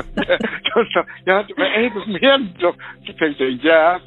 De 0.75 0.85
sa, 0.93 1.05
ja, 1.25 1.45
vad 1.57 1.67
är 1.67 1.83
det 1.83 2.01
som 2.05 2.15
händer? 2.15 2.73
Så 3.07 3.13
tänkte 3.13 3.45
jag, 3.45 3.59
ja, 3.63 4.01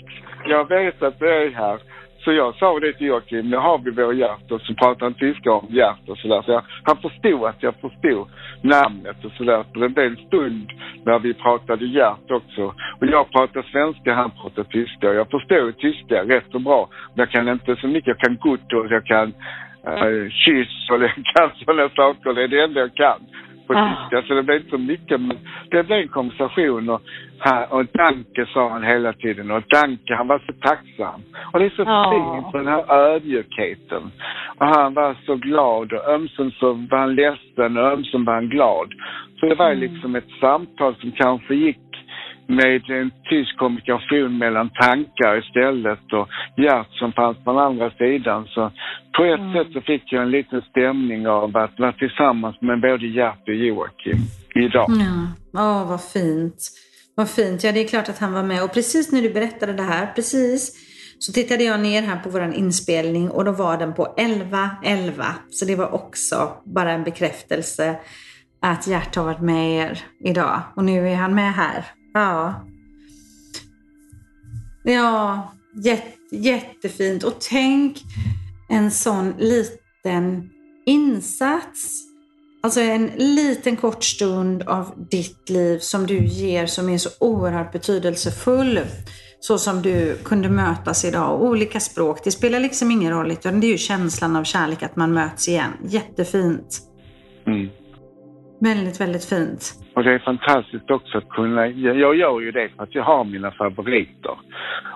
jag 0.46 0.70
vet 0.70 1.04
att 1.04 1.20
det 1.20 1.34
är 1.44 1.52
här. 1.52 1.80
Så 2.28 2.34
jag 2.34 2.56
sa 2.56 2.80
det 2.80 2.94
till 2.94 3.08
Joakim, 3.08 3.50
nu 3.50 3.58
har 3.58 3.78
vi 3.78 3.92
vår 3.92 4.14
hjärt 4.14 4.52
och 4.52 4.62
så 4.62 4.74
pratade 4.74 5.06
han 5.06 5.14
tyska 5.14 5.52
om 5.52 5.68
hjärt 5.70 6.10
och 6.10 6.18
sådär. 6.18 6.42
Så 6.42 6.52
jag, 6.52 6.64
han 6.84 6.98
förstod 6.98 7.46
att 7.46 7.64
jag 7.64 7.76
förstod 7.76 8.28
namnet 8.62 9.26
och 9.26 9.32
sådär. 9.32 9.64
För 9.74 9.86
en 9.86 9.94
del 9.94 10.18
stund 10.18 10.72
när 11.06 11.20
vi 11.20 11.34
pratade 11.34 11.86
hjärt 11.86 12.32
också. 12.32 12.64
Och 13.00 13.08
jag 13.08 13.32
pratade 13.32 13.68
svenska, 13.72 14.14
han 14.14 14.32
pratade 14.32 14.70
tyska. 14.70 15.10
Och 15.10 15.16
jag 15.16 15.30
förstår 15.30 15.72
tyska 15.72 16.24
rätt 16.24 16.52
så 16.52 16.60
bra. 16.60 16.90
Men 17.14 17.24
jag 17.24 17.30
kan 17.30 17.50
inte 17.50 17.76
så 17.76 17.88
mycket. 17.88 18.08
Jag 18.08 18.20
kan 18.20 18.38
Gutt 18.38 18.74
och 18.74 18.88
jag 18.90 19.06
kan 19.06 19.28
äh, 19.88 20.30
kyss 20.30 20.90
och 20.92 21.04
jag 21.04 21.14
kan 21.36 21.52
sådana 21.66 21.90
saker. 21.90 22.34
Det 22.34 22.44
är 22.44 22.48
det 22.48 22.64
enda 22.64 22.80
jag 22.80 22.96
kan 22.96 23.20
på 23.68 23.74
ah. 23.74 23.90
tyska, 23.90 24.28
så 24.28 24.34
det 24.34 24.44
blev 24.44 24.58
inte 24.58 24.70
så 24.70 24.78
mycket. 24.78 25.22
Men 25.22 25.38
det 25.70 25.84
blev 25.84 26.00
en 26.00 26.08
konversation 26.08 26.90
och, 26.90 27.02
och 27.70 27.86
Danke 27.94 28.46
sa 28.54 28.70
han 28.70 28.84
hela 28.84 29.14
tiden 29.14 29.52
och 29.52 29.64
Danke, 29.68 30.16
han 30.16 30.28
var 30.28 30.40
så 30.40 30.54
tacksam. 30.54 31.22
Och 31.52 31.60
det 31.60 31.66
är 31.66 31.70
så 31.70 31.84
ah. 31.88 32.12
fint, 32.12 32.54
den 32.54 32.68
här 32.68 32.92
ödmjukheten. 32.92 34.12
Och 34.58 34.66
han 34.66 34.94
var 34.94 35.16
så 35.26 35.36
glad 35.36 35.94
och 35.94 36.08
ömsom 36.08 36.52
så 36.52 36.74
var 36.74 36.98
han 36.98 37.16
ledsen 37.16 37.78
och 37.78 37.92
ömsom 37.94 38.26
var 38.26 38.34
han 38.34 38.50
glad. 38.50 38.94
Så 39.40 39.46
det 39.46 39.56
var 39.56 39.72
mm. 39.72 39.80
liksom 39.80 40.16
ett 40.16 40.32
samtal 40.42 40.96
som 40.96 41.12
kanske 41.12 41.56
gick 41.56 41.87
med 42.48 42.90
en 42.90 43.12
tysk 43.30 43.58
kommunikation 43.58 44.38
mellan 44.38 44.70
tankar 44.70 45.38
istället 45.38 46.14
och 46.14 46.28
hjärt 46.58 46.92
som 46.92 47.14
fanns 47.14 47.38
på 47.44 47.52
den 47.52 47.62
andra 47.62 47.92
sidan. 47.92 48.48
Så 48.48 48.72
på 49.18 49.24
ett 49.24 49.40
mm. 49.40 49.54
sätt 49.54 49.74
så 49.74 49.82
fick 49.82 50.04
jag 50.14 50.24
en 50.24 50.32
liten 50.32 50.62
stämning 50.62 51.28
av 51.28 51.58
att 51.58 51.80
vara 51.80 51.94
tillsammans 51.94 52.62
med 52.62 52.82
både 52.82 53.08
Gert 53.08 53.48
och 53.48 53.56
Joakim 53.56 54.18
idag. 54.56 54.88
Ja, 54.90 55.62
åh 55.62 55.90
vad 55.90 56.04
fint. 56.04 56.58
Vad 57.16 57.30
fint. 57.30 57.64
Ja, 57.64 57.72
det 57.72 57.80
är 57.80 57.88
klart 57.88 58.10
att 58.10 58.20
han 58.20 58.34
var 58.34 58.44
med. 58.44 58.64
Och 58.64 58.74
precis 58.74 59.12
när 59.12 59.22
du 59.22 59.34
berättade 59.34 59.74
det 59.74 59.84
här, 59.84 60.08
precis 60.16 60.84
så 61.20 61.32
tittade 61.32 61.64
jag 61.64 61.80
ner 61.80 62.02
här 62.02 62.20
på 62.20 62.30
vår 62.30 62.54
inspelning 62.54 63.30
och 63.32 63.46
då 63.46 63.52
var 63.52 63.78
den 63.78 63.94
på 63.94 64.16
11.11. 64.18 65.24
Så 65.50 65.66
det 65.66 65.76
var 65.76 65.94
också 65.94 66.52
bara 66.66 66.92
en 66.92 67.04
bekräftelse 67.04 68.00
att 68.62 68.88
Gert 68.88 69.16
har 69.16 69.24
varit 69.24 69.42
med 69.42 69.72
er 69.72 70.00
idag. 70.20 70.62
Och 70.76 70.84
nu 70.84 71.10
är 71.10 71.16
han 71.16 71.36
med 71.36 71.54
här. 71.54 71.86
Ja. 72.18 72.66
Ja, 74.84 75.54
jätte, 75.84 76.36
jättefint. 76.36 77.24
Och 77.24 77.34
tänk 77.40 77.98
en 78.70 78.92
sån 78.92 79.34
liten 79.38 80.50
insats. 80.86 82.04
Alltså 82.64 82.82
en 82.82 83.12
liten 83.16 83.76
kort 83.76 84.04
stund 84.04 84.64
av 84.64 85.08
ditt 85.12 85.50
liv 85.50 85.80
som 85.80 86.08
du 86.08 86.26
ger 86.26 86.66
som 86.66 86.90
är 86.90 86.98
så 86.98 87.10
oerhört 87.20 87.72
betydelsefull. 87.72 88.80
Så 89.40 89.58
som 89.58 89.82
du 89.82 90.18
kunde 90.24 90.50
mötas 90.50 91.06
idag. 91.06 91.42
Olika 91.42 91.80
språk, 91.80 92.24
det 92.24 92.32
spelar 92.32 92.60
liksom 92.60 92.92
ingen 92.92 93.14
roll. 93.14 93.32
Utan 93.32 93.60
det 93.60 93.68
är 93.68 93.72
ju 93.72 93.78
känslan 93.78 94.36
av 94.36 94.44
kärlek 94.44 94.84
att 94.84 94.96
man 94.96 95.14
möts 95.14 95.48
igen. 95.48 95.72
Jättefint. 95.86 96.82
Mm. 97.48 97.70
Väldigt, 98.60 99.02
väldigt 99.02 99.26
fint. 99.26 99.62
Och 99.96 100.04
det 100.04 100.14
är 100.14 100.20
fantastiskt 100.20 100.92
också 100.92 101.18
att 101.18 101.30
kunna, 101.30 101.68
jag 101.68 102.16
gör 102.16 102.40
ju 102.40 102.52
det 102.52 102.70
för 102.76 102.84
att 102.84 102.96
jag 102.96 103.04
har 103.04 103.24
mina 103.24 103.52
favoriter. 103.52 104.38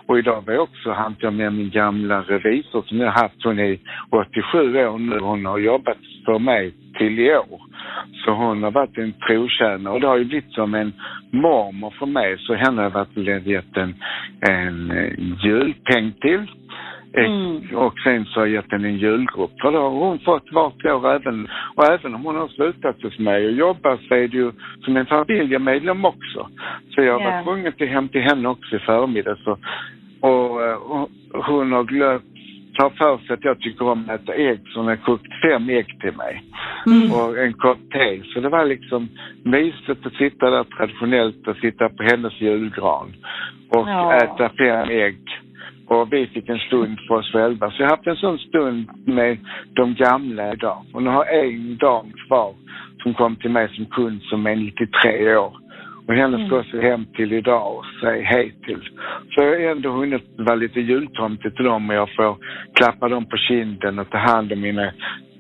Och 0.06 0.20
idag 0.20 0.44
var 0.46 0.54
jag 0.54 0.64
också, 0.64 0.92
hann 0.92 1.16
jag 1.20 1.34
med 1.34 1.54
min 1.54 1.70
gamla 1.70 2.22
revisor 2.22 2.82
som 2.82 2.98
jag 3.00 3.12
haft, 3.12 3.44
hon 3.44 3.60
är 3.60 3.80
87 4.10 4.78
år 4.88 4.98
nu, 5.00 5.20
hon 5.20 5.46
har 5.46 5.58
jobbat 5.58 5.98
för 6.26 6.40
mig 6.40 6.74
till 6.98 7.20
i 7.20 7.36
år. 7.36 7.62
Så 8.26 8.32
hon 8.32 8.64
har 8.64 8.72
varit 8.72 8.98
en 8.98 9.14
trotjänare 9.28 9.94
och 9.94 10.02
det 10.02 10.08
har 10.08 10.18
ju 10.18 10.26
blivit 10.26 10.52
som 10.52 10.74
en 10.74 10.94
mormor 11.32 11.94
för 12.00 12.06
mig, 12.06 12.38
så 12.40 12.54
henne 12.54 12.82
har 12.82 12.84
jag 12.84 12.90
varit 12.90 13.48
gett 13.48 13.78
en, 13.78 13.96
en 14.50 14.94
julpeng 15.44 16.14
till 16.22 16.48
Mm. 17.18 17.76
Och 17.76 17.94
sen 18.04 18.26
så 18.26 18.40
har 18.40 18.48
jag 18.48 18.56
gett 18.56 18.72
henne 18.72 18.88
en 18.88 18.98
julgrupp. 18.98 19.52
För 19.62 19.72
då 19.72 19.80
har 19.80 19.90
hon 19.90 20.20
fått 20.20 20.52
vart 20.52 20.86
år 20.86 21.16
även, 21.16 21.48
och 21.76 21.92
även 21.92 22.16
om 22.16 22.26
hon 22.26 22.36
har 22.36 22.48
slutat 22.48 23.02
hos 23.04 23.20
mig 23.20 23.46
och 23.46 23.52
jobbar 23.52 23.98
så 24.08 24.16
är 24.16 24.28
det 24.28 24.38
ju 24.38 24.52
som 24.86 24.98
en 24.98 25.06
familjemedlem 25.06 26.06
också. 26.06 26.48
Så 26.96 27.02
jag 27.02 27.22
yeah. 27.22 27.36
var 27.36 27.44
tvungen 27.44 27.68
att 27.68 27.90
hem 27.90 28.10
till 28.10 28.22
henne 28.22 28.50
också 28.50 28.76
i 28.76 28.80
förmiddag. 28.80 29.38
Så, 29.44 29.58
och, 30.20 30.52
och 30.92 31.10
hon 31.46 31.72
har 31.72 31.84
glömt 31.84 32.24
ta 32.78 32.90
för 32.90 33.18
sig 33.18 33.34
att 33.34 33.44
jag 33.44 33.60
tycker 33.60 33.88
om 33.88 34.06
att 34.10 34.22
äta 34.22 34.34
ägg 34.34 34.60
så 34.68 34.80
hon 34.80 34.88
har 34.88 34.96
kokt 34.96 35.42
fem 35.42 35.70
ägg 35.70 36.00
till 36.02 36.16
mig. 36.18 36.44
Mm. 36.86 37.12
Och 37.12 37.38
en 37.38 37.54
kopp 37.54 37.78
te. 37.92 38.22
Så 38.24 38.40
det 38.40 38.50
var 38.50 38.66
liksom 38.66 39.10
mysigt 39.44 40.06
att 40.06 40.14
sitta 40.14 40.50
där 40.50 40.64
traditionellt 40.64 41.48
och 41.48 41.56
sitta 41.56 41.90
på 41.90 42.04
hennes 42.04 42.42
julgran 42.42 43.14
och 43.70 43.90
ja. 43.90 44.14
äta 44.14 44.50
fem 44.50 44.90
ägg 44.90 45.18
och 45.92 46.14
vi 46.14 46.28
fick 46.28 46.50
en 46.50 46.60
stund 46.60 47.00
för 47.08 47.16
oss 47.16 47.32
själva. 47.32 47.72
Så 47.72 47.82
jag 47.82 47.90
har 47.90 47.96
haft 47.96 48.08
en 48.08 48.16
sån 48.16 48.38
stund 48.38 48.90
med 49.06 49.38
de 49.74 49.96
gamla 49.96 50.54
idag. 50.54 50.86
Och 50.94 51.04
nu 51.04 51.10
har 51.10 51.26
jag 51.26 51.46
en 51.46 51.78
dam 51.78 52.12
kvar 52.28 52.54
som 53.04 53.14
kom 53.14 53.36
till 53.36 53.52
mig 53.52 53.76
som 53.76 53.86
kund 53.86 54.22
som 54.22 54.46
är 54.46 54.56
93 54.56 55.36
år. 55.36 55.54
Och 56.08 56.14
henne 56.14 56.48
ska 56.48 56.56
jag 56.56 56.74
mm. 56.74 56.86
hem 56.86 57.06
till 57.16 57.34
idag 57.34 57.76
och 57.76 57.86
säga 58.02 58.24
hej 58.24 58.54
till. 58.66 58.82
Så 59.30 59.44
jag 59.44 59.46
har 59.46 59.72
ändå 59.72 59.90
hunnit 59.92 60.24
vara 60.38 60.56
lite 60.56 60.80
jultomte 60.80 61.52
till 61.52 61.66
dem 61.66 61.90
och 61.90 61.96
jag 61.96 62.10
får 62.16 62.38
klappa 62.74 63.10
dem 63.10 63.26
på 63.26 63.38
kinden 63.38 64.00
och 64.00 64.10
ta 64.10 64.18
hand 64.18 64.52
om 64.52 64.62
mina 64.62 64.92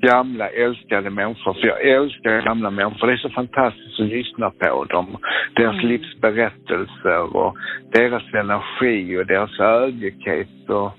gamla 0.01 0.49
älskade 0.49 1.09
människor. 1.09 1.53
För 1.53 1.67
jag 1.67 1.81
älskar 1.81 2.41
gamla 2.41 2.69
människor. 2.69 3.07
Det 3.07 3.13
är 3.13 3.17
så 3.17 3.29
fantastiskt 3.29 3.99
att 3.99 4.05
lyssna 4.05 4.49
på 4.49 4.85
dem. 4.85 5.17
Deras 5.55 5.73
mm. 5.73 5.87
livsberättelser 5.87 7.35
och 7.35 7.55
deras 7.93 8.23
energi 8.33 9.17
och 9.17 9.25
deras 9.25 9.59
ödmjukhet 9.59 10.69
och 10.69 10.91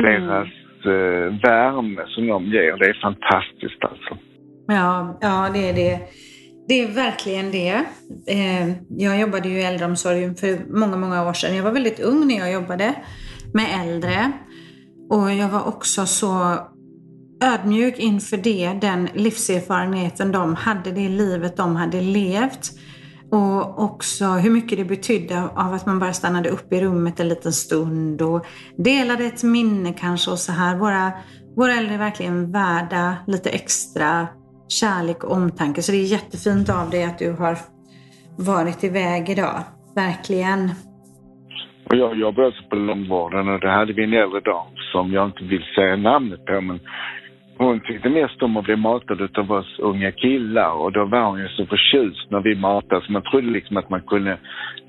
mm. 0.00 0.26
deras 0.26 0.48
uh, 0.86 1.40
värme 1.42 2.02
som 2.06 2.26
de 2.26 2.44
ger. 2.44 2.76
Det 2.76 2.88
är 2.88 3.00
fantastiskt 3.02 3.84
alltså. 3.84 4.18
Ja, 4.66 5.18
ja 5.20 5.50
det 5.54 5.70
är 5.70 5.74
det. 5.74 5.98
Det 6.68 6.82
är 6.82 6.94
verkligen 6.94 7.50
det. 7.50 7.74
Eh, 8.28 8.68
jag 8.88 9.20
jobbade 9.20 9.48
ju 9.48 9.54
i 9.54 9.64
äldreomsorgen 9.64 10.34
för 10.34 10.78
många, 10.78 10.96
många 10.96 11.28
år 11.28 11.32
sedan. 11.32 11.56
Jag 11.56 11.64
var 11.64 11.72
väldigt 11.72 12.00
ung 12.00 12.26
när 12.26 12.38
jag 12.38 12.52
jobbade 12.52 12.94
med 13.54 13.66
äldre. 13.82 14.32
Och 15.10 15.32
jag 15.32 15.48
var 15.48 15.68
också 15.68 16.06
så 16.06 16.58
ödmjuk 17.42 17.98
inför 17.98 18.36
det, 18.36 18.78
den 18.80 19.08
livserfarenheten 19.14 20.32
de 20.32 20.54
hade, 20.54 20.90
det 20.90 21.08
livet 21.08 21.56
de 21.56 21.76
hade 21.76 22.00
levt. 22.00 22.70
Och 23.32 23.84
också 23.84 24.24
hur 24.24 24.50
mycket 24.50 24.78
det 24.78 24.84
betydde 24.84 25.42
av 25.42 25.72
att 25.74 25.86
man 25.86 25.98
bara 25.98 26.12
stannade 26.12 26.48
upp 26.48 26.72
i 26.72 26.80
rummet 26.80 27.20
en 27.20 27.28
liten 27.28 27.52
stund 27.52 28.22
och 28.22 28.46
delade 28.76 29.24
ett 29.24 29.42
minne 29.42 29.92
kanske 29.92 30.30
och 30.30 30.38
så 30.38 30.52
här. 30.52 30.76
Våra, 30.76 31.12
våra 31.56 31.72
äldre 31.72 31.94
är 31.94 31.98
verkligen 31.98 32.52
värda 32.52 33.16
lite 33.26 33.50
extra 33.50 34.26
kärlek 34.68 35.24
och 35.24 35.32
omtanke. 35.32 35.82
Så 35.82 35.92
det 35.92 35.98
är 35.98 36.12
jättefint 36.12 36.70
av 36.70 36.90
dig 36.90 37.04
att 37.04 37.18
du 37.18 37.32
har 37.32 37.56
varit 38.38 38.84
iväg 38.84 39.28
idag. 39.28 39.62
Verkligen. 39.94 40.70
Och 41.90 41.96
jag 41.96 42.16
jobbar 42.16 42.42
också 42.48 42.62
på 42.70 42.76
långvården 42.76 43.48
och 43.48 43.60
det 43.60 43.70
hade 43.70 43.92
vi 43.92 44.04
en 44.04 44.12
äldre 44.12 44.40
dam 44.40 44.66
som 44.92 45.12
jag 45.12 45.28
inte 45.28 45.44
vill 45.44 45.64
säga 45.74 45.96
namnet 45.96 46.44
på 46.44 46.60
men 46.60 46.80
hon 47.58 47.80
tyckte 47.80 48.08
mest 48.08 48.42
om 48.42 48.56
att 48.56 48.64
bli 48.64 48.76
matad 48.76 49.20
utav 49.20 49.52
oss 49.52 49.78
unga 49.78 50.12
killar 50.12 50.72
och 50.72 50.92
då 50.92 51.04
var 51.04 51.24
hon 51.24 51.38
ju 51.40 51.48
så 51.48 51.66
förtjust 51.66 52.30
när 52.30 52.40
vi 52.40 52.54
matade 52.54 53.06
så 53.06 53.12
man 53.12 53.22
trodde 53.22 53.50
liksom 53.50 53.76
att 53.76 53.90
man 53.90 54.00
kunde 54.02 54.38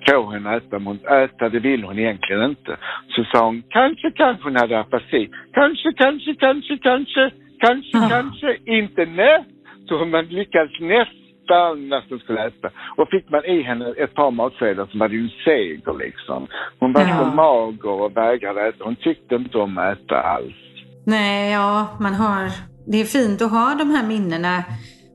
få 0.10 0.32
henne 0.32 0.50
att 0.50 0.64
äta, 0.64 0.80
men 0.80 1.00
äta 1.24 1.50
det 1.50 1.60
vill 1.60 1.84
hon 1.84 2.00
egentligen 2.00 2.44
inte. 2.44 2.78
Så 3.10 3.24
sa 3.24 3.46
hon 3.46 3.64
kanske, 3.70 4.12
kanske 4.12 4.44
hon 4.44 4.56
hade 4.56 4.80
apati. 4.80 5.30
Kanske, 5.54 5.94
kanske, 5.94 6.36
kanske, 6.36 6.78
kanske, 6.78 7.32
kanske, 7.60 7.98
Ja. 7.98 8.08
kanske, 8.10 8.58
inte 8.66 9.06
nej. 9.06 9.44
Så 9.88 10.06
man 10.06 10.26
lyckades 10.26 10.80
nästan 10.80 12.02
hon 12.10 12.20
skulle 12.20 12.46
äta. 12.48 12.70
Och 12.98 13.10
fick 13.10 13.30
man 13.30 13.46
i 13.46 13.62
henne 13.62 13.94
ett 13.98 14.14
par 14.14 14.32
matskedar 14.32 14.88
så 14.92 14.98
var 14.98 15.10
det 15.10 15.16
ju 15.16 15.22
en 15.22 15.30
seger 15.46 15.94
liksom. 16.00 16.48
Hon 16.80 16.94
var 16.94 17.02
Ja. 17.02 17.18
så 17.20 17.26
mager 17.36 17.90
och 18.02 18.18
vägrade 18.18 18.68
äta. 18.68 18.84
Hon 18.84 18.96
tyckte 18.96 19.36
inte 19.36 19.58
om 19.58 19.78
att 19.78 19.98
äta 19.98 20.22
alls. 20.22 20.65
Nej, 21.06 21.52
ja, 21.52 21.88
man 22.00 22.14
har... 22.14 22.52
Det 22.88 23.02
är 23.02 23.06
fint 23.06 23.42
att 23.42 23.52
ha 23.52 23.76
de 23.76 23.90
här 23.90 24.08
minnena 24.08 24.64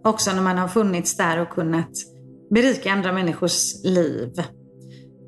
också 0.05 0.33
när 0.33 0.43
man 0.43 0.59
har 0.59 0.69
funnits 0.69 1.17
där 1.17 1.41
och 1.41 1.51
kunnat 1.51 1.91
berika 2.55 2.93
andra 2.93 3.13
människors 3.13 3.85
liv. 3.85 4.33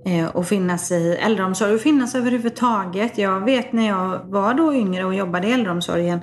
Eh, 0.06 0.26
och 0.26 0.46
finnas 0.46 0.92
i 0.92 1.16
äldreomsorg 1.20 1.74
och 1.74 1.80
finnas 1.80 2.14
överhuvudtaget. 2.14 3.18
Jag 3.18 3.44
vet 3.44 3.72
när 3.72 3.88
jag 3.88 4.30
var 4.30 4.54
då 4.54 4.74
yngre 4.74 5.04
och 5.04 5.14
jobbade 5.14 5.48
i 5.48 5.52
äldreomsorgen, 5.52 6.20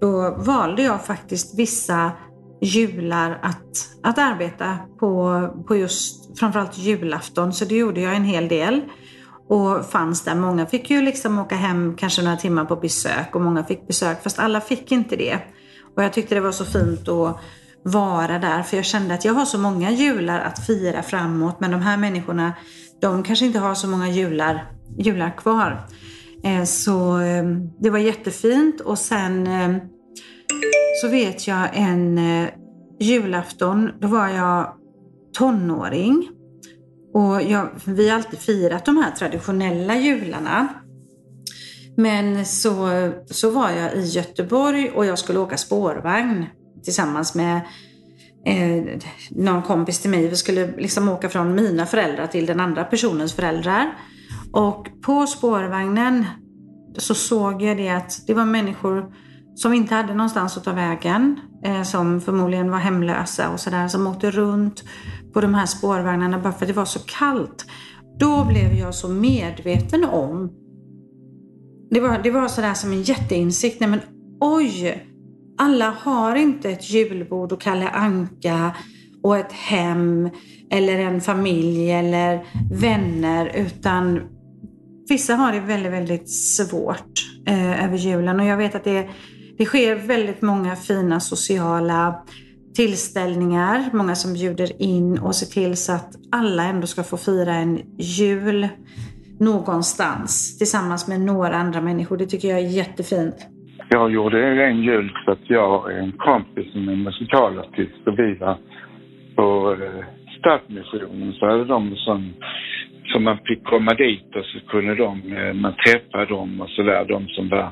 då 0.00 0.36
valde 0.38 0.82
jag 0.82 1.04
faktiskt 1.04 1.58
vissa 1.58 2.12
jular 2.62 3.40
att, 3.42 3.88
att 4.02 4.18
arbeta 4.18 4.78
på, 5.00 5.40
på 5.68 5.76
just 5.76 6.38
framförallt 6.38 6.78
julafton. 6.78 7.52
Så 7.52 7.64
det 7.64 7.76
gjorde 7.76 8.00
jag 8.00 8.16
en 8.16 8.24
hel 8.24 8.48
del 8.48 8.82
och 9.48 9.86
fanns 9.90 10.24
där. 10.24 10.34
Många 10.34 10.66
fick 10.66 10.90
ju 10.90 11.02
liksom 11.02 11.38
åka 11.38 11.56
hem 11.56 11.96
kanske 11.96 12.22
några 12.22 12.36
timmar 12.36 12.64
på 12.64 12.76
besök 12.76 13.34
och 13.34 13.40
många 13.40 13.64
fick 13.64 13.86
besök 13.86 14.22
fast 14.22 14.38
alla 14.38 14.60
fick 14.60 14.92
inte 14.92 15.16
det. 15.16 15.38
Och 15.96 16.02
jag 16.02 16.12
tyckte 16.12 16.34
det 16.34 16.40
var 16.40 16.52
så 16.52 16.64
fint 16.64 17.08
att 17.08 17.36
vara 17.82 18.38
där 18.38 18.62
för 18.62 18.76
jag 18.76 18.86
kände 18.86 19.14
att 19.14 19.24
jag 19.24 19.34
har 19.34 19.44
så 19.44 19.58
många 19.58 19.90
jular 19.90 20.40
att 20.40 20.66
fira 20.66 21.02
framåt 21.02 21.60
men 21.60 21.70
de 21.70 21.82
här 21.82 21.96
människorna 21.96 22.52
de 23.00 23.22
kanske 23.22 23.46
inte 23.46 23.58
har 23.58 23.74
så 23.74 23.88
många 23.88 24.08
jular, 24.08 24.72
jular 24.98 25.36
kvar. 25.36 25.86
Eh, 26.44 26.64
så 26.64 27.12
ehm, 27.12 27.70
det 27.78 27.90
var 27.90 27.98
jättefint 27.98 28.80
och 28.80 28.98
sen 28.98 29.46
ehm, 29.46 29.80
så 31.02 31.08
vet 31.08 31.46
jag 31.46 31.68
en 31.72 32.18
eh, 32.18 32.48
julafton, 33.00 33.90
då 34.00 34.08
var 34.08 34.28
jag 34.28 34.72
tonåring. 35.38 36.28
Och 37.16 37.42
jag, 37.42 37.68
vi 37.84 38.08
har 38.08 38.16
alltid 38.16 38.38
firat 38.38 38.84
de 38.84 38.96
här 38.96 39.10
traditionella 39.10 39.96
jularna. 39.96 40.68
Men 41.96 42.46
så, 42.46 42.88
så 43.30 43.50
var 43.50 43.70
jag 43.70 43.94
i 43.94 44.00
Göteborg 44.00 44.90
och 44.90 45.06
jag 45.06 45.18
skulle 45.18 45.38
åka 45.38 45.56
spårvagn 45.56 46.46
tillsammans 46.84 47.34
med 47.34 47.60
eh, 48.46 48.98
någon 49.30 49.62
kompis 49.62 50.00
till 50.00 50.10
mig. 50.10 50.28
Vi 50.28 50.36
skulle 50.36 50.66
liksom 50.76 51.08
åka 51.08 51.28
från 51.28 51.54
mina 51.54 51.86
föräldrar 51.86 52.26
till 52.26 52.46
den 52.46 52.60
andra 52.60 52.84
personens 52.84 53.32
föräldrar. 53.32 53.98
Och 54.52 54.88
på 55.02 55.26
spårvagnen 55.26 56.24
så 56.96 57.14
såg 57.14 57.62
jag 57.62 57.76
det 57.76 57.88
att 57.88 58.26
det 58.26 58.34
var 58.34 58.44
människor 58.44 59.14
som 59.56 59.72
inte 59.72 59.94
hade 59.94 60.14
någonstans 60.14 60.56
att 60.56 60.64
ta 60.64 60.72
vägen. 60.72 61.40
Eh, 61.64 61.82
som 61.82 62.20
förmodligen 62.20 62.70
var 62.70 62.78
hemlösa 62.78 63.50
och 63.50 63.60
sådär. 63.60 63.88
Som 63.88 64.06
åkte 64.06 64.30
runt 64.30 64.84
på 65.32 65.40
de 65.40 65.54
här 65.54 65.66
spårvagnarna 65.66 66.38
bara 66.38 66.52
för 66.52 66.64
att 66.64 66.68
det 66.68 66.76
var 66.76 66.84
så 66.84 66.98
kallt. 66.98 67.66
Då 68.18 68.44
blev 68.44 68.72
jag 68.72 68.94
så 68.94 69.08
medveten 69.08 70.04
om 70.04 70.50
det 71.90 72.00
var, 72.00 72.18
det 72.22 72.30
var 72.30 72.48
sådär 72.48 72.74
som 72.74 72.92
en 72.92 73.02
jätteinsikt. 73.02 73.80
Nej 73.80 73.90
men 73.90 74.00
oj! 74.40 75.06
Alla 75.58 75.90
har 75.90 76.36
inte 76.36 76.70
ett 76.70 76.90
julbord 76.90 77.52
och 77.52 77.60
Kalle 77.60 77.88
Anka 77.88 78.76
och 79.22 79.36
ett 79.36 79.52
hem 79.52 80.30
eller 80.70 80.98
en 80.98 81.20
familj 81.20 81.92
eller 81.92 82.44
vänner 82.70 83.52
utan 83.54 84.20
vissa 85.08 85.34
har 85.34 85.52
det 85.52 85.60
väldigt, 85.60 85.92
väldigt 85.92 86.30
svårt 86.30 87.24
eh, 87.46 87.84
över 87.84 87.96
julen 87.96 88.40
och 88.40 88.46
jag 88.46 88.56
vet 88.56 88.74
att 88.74 88.84
det, 88.84 88.98
är 88.98 89.10
det 89.58 89.64
sker 89.64 90.08
väldigt 90.08 90.42
många 90.42 90.76
fina 90.76 91.20
sociala 91.20 92.14
tillställningar, 92.76 93.78
många 93.92 94.14
som 94.14 94.32
bjuder 94.32 94.82
in 94.82 95.18
och 95.18 95.34
ser 95.34 95.60
till 95.60 95.76
så 95.76 95.92
att 95.92 96.10
alla 96.32 96.62
ändå 96.62 96.86
ska 96.86 97.02
få 97.02 97.16
fira 97.16 97.54
en 97.54 97.80
jul 97.98 98.68
någonstans 99.40 100.58
tillsammans 100.58 101.08
med 101.08 101.20
några 101.20 101.56
andra 101.56 101.80
människor. 101.80 102.16
Det 102.16 102.26
tycker 102.26 102.48
jag 102.48 102.58
är 102.58 102.76
jättefint. 102.82 103.36
Jag 103.88 104.10
gjorde 104.10 104.64
en 104.64 104.82
jul 104.82 105.12
för 105.24 105.32
att 105.32 105.50
jag 105.50 105.80
och 105.80 105.92
en 105.92 106.12
kompis 106.12 106.72
som 106.72 106.88
är 106.88 106.96
musikalartist 106.96 108.06
och 108.06 108.18
vi 108.18 108.34
var 108.34 108.58
på 109.36 109.76
eh, 109.82 110.04
Stadsmissionen 110.38 111.32
så 111.32 111.46
hade 111.46 111.64
de 111.64 111.96
som, 111.96 112.32
som 113.04 113.24
man 113.24 113.38
fick 113.46 113.64
komma 113.64 113.94
dit 113.94 114.36
och 114.36 114.44
så 114.44 114.66
kunde 114.68 114.94
de, 114.94 115.32
eh, 115.36 115.52
man 115.54 115.74
träffa 115.86 116.24
dem 116.24 116.60
och 116.60 116.68
sådär, 116.68 117.04
de 117.04 117.28
som 117.28 117.48
var 117.48 117.70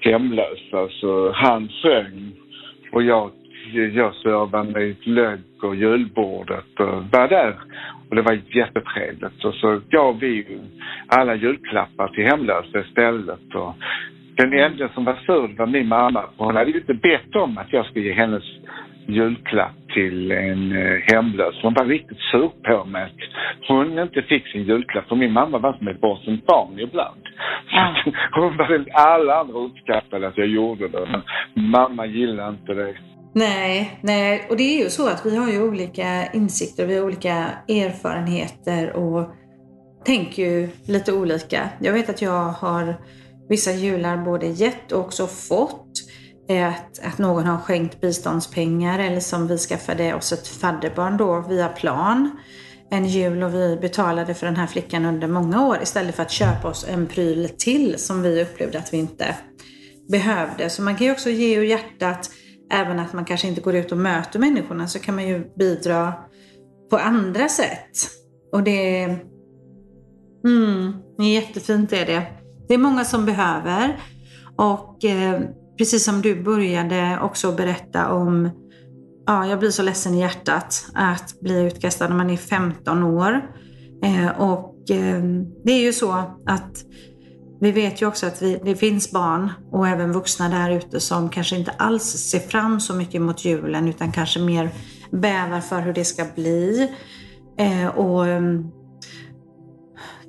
hemlösa. 0.00 0.56
Så 0.70 0.78
alltså, 0.78 1.30
han 1.30 1.68
sjöng 1.68 2.32
och 2.92 3.02
jag, 3.02 3.30
jag 3.94 4.14
servade 4.14 4.72
mig 4.72 4.96
glögg 5.04 5.40
och 5.62 5.76
julbordet 5.76 6.80
och 6.80 7.04
var 7.12 7.28
där. 7.28 7.56
Och 8.08 8.16
det 8.16 8.22
var 8.22 8.40
jättetrevligt. 8.46 9.44
Och 9.44 9.54
så 9.54 9.80
gav 9.90 10.18
vi 10.18 10.60
alla 11.06 11.34
julklappar 11.34 12.08
till 12.08 12.24
hemlösa 12.24 12.80
istället. 12.80 13.54
Och 13.54 13.74
den 14.36 14.52
enda 14.52 14.88
som 14.88 15.04
var 15.04 15.14
sur 15.26 15.56
var 15.56 15.66
min 15.66 15.88
mamma. 15.88 16.22
för 16.36 16.44
Hon 16.44 16.56
hade 16.56 16.70
ju 16.70 16.78
inte 16.78 16.94
bett 16.94 17.34
om 17.34 17.58
att 17.58 17.72
jag 17.72 17.86
skulle 17.86 18.04
ge 18.04 18.12
hennes 18.12 18.42
julklapp 19.08 19.76
till 19.94 20.32
en 20.32 20.72
eh, 20.72 20.98
hemlös. 21.12 21.54
Hon 21.62 21.74
var 21.74 21.84
riktigt 21.84 22.18
sur 22.30 22.48
på 22.48 22.84
mig 22.84 23.02
att 23.02 23.68
hon 23.68 23.98
inte 23.98 24.22
fick 24.22 24.46
sin 24.48 24.62
julklapp. 24.62 25.08
För 25.08 25.16
min 25.16 25.32
mamma 25.32 25.58
var 25.58 25.72
som 25.72 25.88
ett 25.88 26.00
bortskämt 26.00 26.46
barn 26.46 26.78
ibland. 26.78 27.22
Ja. 27.70 27.96
Hon 28.32 28.56
var 28.56 28.68
den, 28.68 28.86
alla 28.92 29.40
andra 29.40 29.58
uppskattade 29.58 30.28
att 30.28 30.38
jag 30.38 30.46
gjorde 30.46 30.88
det. 30.88 31.06
Men 31.12 31.22
mamma 31.70 32.06
gillade 32.06 32.48
inte 32.48 32.74
det. 32.74 32.94
Nej, 33.34 33.98
nej, 34.02 34.46
och 34.50 34.56
det 34.56 34.62
är 34.62 34.84
ju 34.84 34.90
så 34.90 35.08
att 35.08 35.26
vi 35.26 35.36
har 35.36 35.50
ju 35.50 35.62
olika 35.62 36.32
insikter, 36.32 36.86
vi 36.86 36.98
har 36.98 37.04
olika 37.04 37.34
erfarenheter 37.68 38.96
och 38.96 39.30
tänker 40.04 40.42
ju 40.42 40.68
lite 40.88 41.12
olika. 41.12 41.68
Jag 41.80 41.92
vet 41.92 42.10
att 42.10 42.22
jag 42.22 42.48
har 42.48 42.94
vissa 43.48 43.70
jular 43.70 44.16
både 44.16 44.46
gett 44.46 44.92
och 44.92 45.00
också 45.00 45.26
fått 45.26 45.88
är 46.48 46.66
Att, 46.66 46.98
att 47.04 47.18
någon 47.18 47.46
har 47.46 47.58
skänkt 47.58 48.00
biståndspengar 48.00 48.98
eller 48.98 49.20
som 49.20 49.46
vi 49.46 49.58
skaffade 49.58 50.14
oss 50.14 50.32
ett 50.32 50.48
fadderbarn 50.48 51.16
då 51.16 51.40
via 51.48 51.68
plan 51.68 52.30
en 52.90 53.06
jul 53.06 53.42
och 53.42 53.54
vi 53.54 53.78
betalade 53.80 54.34
för 54.34 54.46
den 54.46 54.56
här 54.56 54.66
flickan 54.66 55.04
under 55.04 55.28
många 55.28 55.66
år 55.66 55.78
istället 55.82 56.14
för 56.14 56.22
att 56.22 56.30
köpa 56.30 56.68
oss 56.68 56.86
en 56.88 57.06
pryl 57.06 57.48
till 57.58 57.98
som 57.98 58.22
vi 58.22 58.42
upplevde 58.42 58.78
att 58.78 58.92
vi 58.92 58.96
inte 58.96 59.36
behövde. 60.08 60.70
Så 60.70 60.82
man 60.82 60.96
kan 60.96 61.06
ju 61.06 61.12
också 61.12 61.30
ge 61.30 61.56
ur 61.56 61.64
hjärtat, 61.64 62.30
även 62.72 62.98
att 62.98 63.12
man 63.12 63.24
kanske 63.24 63.48
inte 63.48 63.60
går 63.60 63.74
ut 63.74 63.92
och 63.92 63.98
möter 63.98 64.38
människorna, 64.38 64.88
så 64.88 64.98
kan 64.98 65.14
man 65.14 65.28
ju 65.28 65.50
bidra 65.56 66.12
på 66.90 66.96
andra 66.96 67.48
sätt. 67.48 67.90
Och 68.52 68.62
det 68.62 69.02
mm, 69.02 69.18
är, 70.44 70.48
mm, 71.18 71.32
jättefint 71.32 71.92
är 71.92 72.06
det. 72.06 72.22
Det 72.68 72.74
är 72.74 72.78
många 72.78 73.04
som 73.04 73.26
behöver. 73.26 74.00
Och 74.56 75.04
eh, 75.04 75.40
precis 75.78 76.04
som 76.04 76.22
du 76.22 76.42
började 76.42 77.18
också 77.22 77.52
berätta 77.52 78.12
om, 78.12 78.50
ja, 79.26 79.46
jag 79.46 79.58
blir 79.58 79.70
så 79.70 79.82
ledsen 79.82 80.14
i 80.14 80.20
hjärtat 80.20 80.86
att 80.94 81.40
bli 81.40 81.66
utkastad 81.66 82.08
när 82.08 82.16
man 82.16 82.30
är 82.30 82.36
15 82.36 83.02
år. 83.02 83.40
Eh, 84.04 84.40
och 84.40 84.90
eh, 84.90 85.22
det 85.64 85.72
är 85.72 85.80
ju 85.80 85.92
så 85.92 86.12
att 86.46 86.84
vi 87.60 87.72
vet 87.72 88.02
ju 88.02 88.06
också 88.06 88.26
att 88.26 88.42
vi, 88.42 88.60
det 88.64 88.74
finns 88.74 89.10
barn 89.10 89.52
och 89.72 89.88
även 89.88 90.12
vuxna 90.12 90.48
där 90.48 90.70
ute 90.70 91.00
som 91.00 91.28
kanske 91.28 91.56
inte 91.56 91.70
alls 91.70 92.04
ser 92.04 92.38
fram 92.38 92.80
så 92.80 92.94
mycket 92.94 93.22
mot 93.22 93.44
julen 93.44 93.88
utan 93.88 94.12
kanske 94.12 94.40
mer 94.40 94.70
bävar 95.10 95.60
för 95.60 95.80
hur 95.80 95.92
det 95.92 96.04
ska 96.04 96.24
bli. 96.34 96.90
Eh, 97.58 97.86
och 97.86 98.26
eh, 98.26 98.42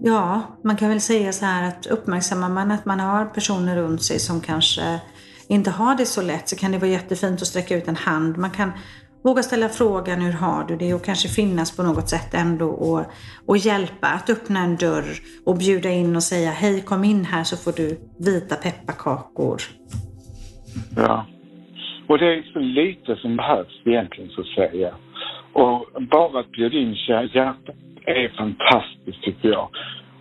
Ja, 0.02 0.42
man 0.64 0.76
kan 0.76 0.90
väl 0.90 1.02
säga 1.02 1.34
så 1.34 1.46
här 1.46 1.68
att 1.68 1.86
uppmärksammar 1.86 2.50
man 2.50 2.72
att 2.72 2.86
man 2.86 3.00
har 3.00 3.26
personer 3.26 3.76
runt 3.76 4.04
sig 4.04 4.20
som 4.20 4.42
kanske 4.42 5.02
inte 5.50 5.72
har 5.72 5.96
det 5.96 6.06
så 6.06 6.22
lätt 6.22 6.50
så 6.50 6.56
kan 6.56 6.72
det 6.72 6.78
vara 6.78 6.92
jättefint 6.92 7.42
att 7.42 7.48
sträcka 7.48 7.78
ut 7.78 7.88
en 7.88 7.96
hand. 7.96 8.38
Man 8.38 8.52
kan 8.52 8.72
våga 9.24 9.44
ställa 9.44 9.70
frågan 9.70 10.22
hur 10.22 10.34
har 10.34 10.64
du 10.68 10.76
det 10.76 10.94
och 10.94 11.06
kanske 11.06 11.28
finnas 11.28 11.78
på 11.78 11.84
något 11.84 12.10
sätt 12.10 12.34
ändå 12.34 12.70
och, 12.70 13.06
och 13.48 13.58
hjälpa 13.58 14.08
att 14.08 14.30
öppna 14.30 14.60
en 14.60 14.76
dörr 14.76 15.10
och 15.46 15.58
bjuda 15.58 15.90
in 15.90 16.16
och 16.16 16.24
säga 16.24 16.52
hej 16.52 16.82
kom 16.82 17.04
in 17.04 17.26
här 17.26 17.44
så 17.44 17.58
får 17.58 17.72
du 17.82 17.98
vita 18.20 18.56
pepparkakor. 18.56 19.62
Ja. 20.96 21.26
Och 22.08 22.18
det 22.18 22.26
är 22.26 22.44
så 22.54 22.60
lite 22.60 23.16
som 23.16 23.38
behövs 23.38 23.82
egentligen 23.86 24.30
så 24.30 24.42
att 24.42 24.48
säga. 24.48 24.94
Och 25.54 25.86
bara 26.02 26.40
att 26.40 26.52
bjuda 26.52 26.78
in 26.78 26.94
hjärtat 27.34 27.76
är 28.06 28.38
fantastiskt 28.38 29.24
tycker 29.24 29.50
jag. 29.50 29.70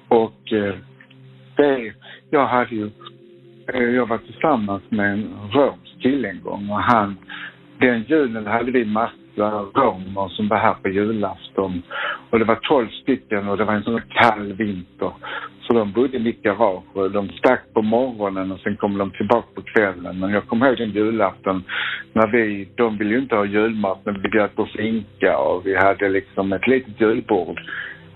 Och 0.08 0.52
eh, 0.52 0.74
det, 1.56 1.94
jag 2.30 2.46
hade 2.46 2.74
ju, 2.74 2.90
Eh, 3.74 3.82
jag 3.82 4.06
var 4.06 4.18
tillsammans 4.18 4.82
med 4.88 5.12
en 5.12 5.28
romsk 5.52 6.02
kille 6.02 6.28
en 6.28 6.42
gång 6.42 6.70
och 6.70 6.82
han, 6.82 7.16
den 7.78 8.04
julen 8.08 8.46
hade 8.46 8.70
vi 8.70 8.84
massa 8.84 9.50
romer 9.74 10.28
som 10.28 10.48
var 10.48 10.56
här 10.56 10.74
på 10.74 10.88
julafton. 10.88 11.82
Och 12.30 12.38
det 12.38 12.44
var 12.44 12.54
tolv 12.54 12.88
stycken 12.88 13.48
och 13.48 13.56
det 13.56 13.64
var 13.64 13.74
en 13.74 13.82
sån 13.82 14.02
kall 14.08 14.52
vinter. 14.52 15.12
Så 15.66 15.72
de 15.72 15.92
bodde 15.92 16.16
i 16.16 16.20
mitt 16.20 16.42
garage 16.42 16.96
och 16.96 17.10
de 17.10 17.28
stack 17.28 17.62
på 17.74 17.82
morgonen 17.82 18.52
och 18.52 18.60
sen 18.60 18.76
kom 18.76 18.98
de 18.98 19.10
tillbaka 19.10 19.48
på 19.54 19.62
kvällen. 19.62 20.20
Men 20.20 20.30
jag 20.30 20.46
kommer 20.46 20.66
ihåg 20.66 20.78
den 20.78 20.90
julafton 20.90 21.64
när 22.12 22.26
vi, 22.26 22.68
de 22.74 22.98
ville 22.98 23.10
ju 23.10 23.20
inte 23.20 23.36
ha 23.36 23.44
julmat 23.44 23.98
men 24.04 24.22
vi 24.22 24.28
bjöd 24.28 24.54
på 24.54 24.66
skinka 24.66 25.38
och 25.38 25.66
vi 25.66 25.76
hade 25.76 26.08
liksom 26.08 26.52
ett 26.52 26.66
litet 26.66 27.00
julbord. 27.00 27.60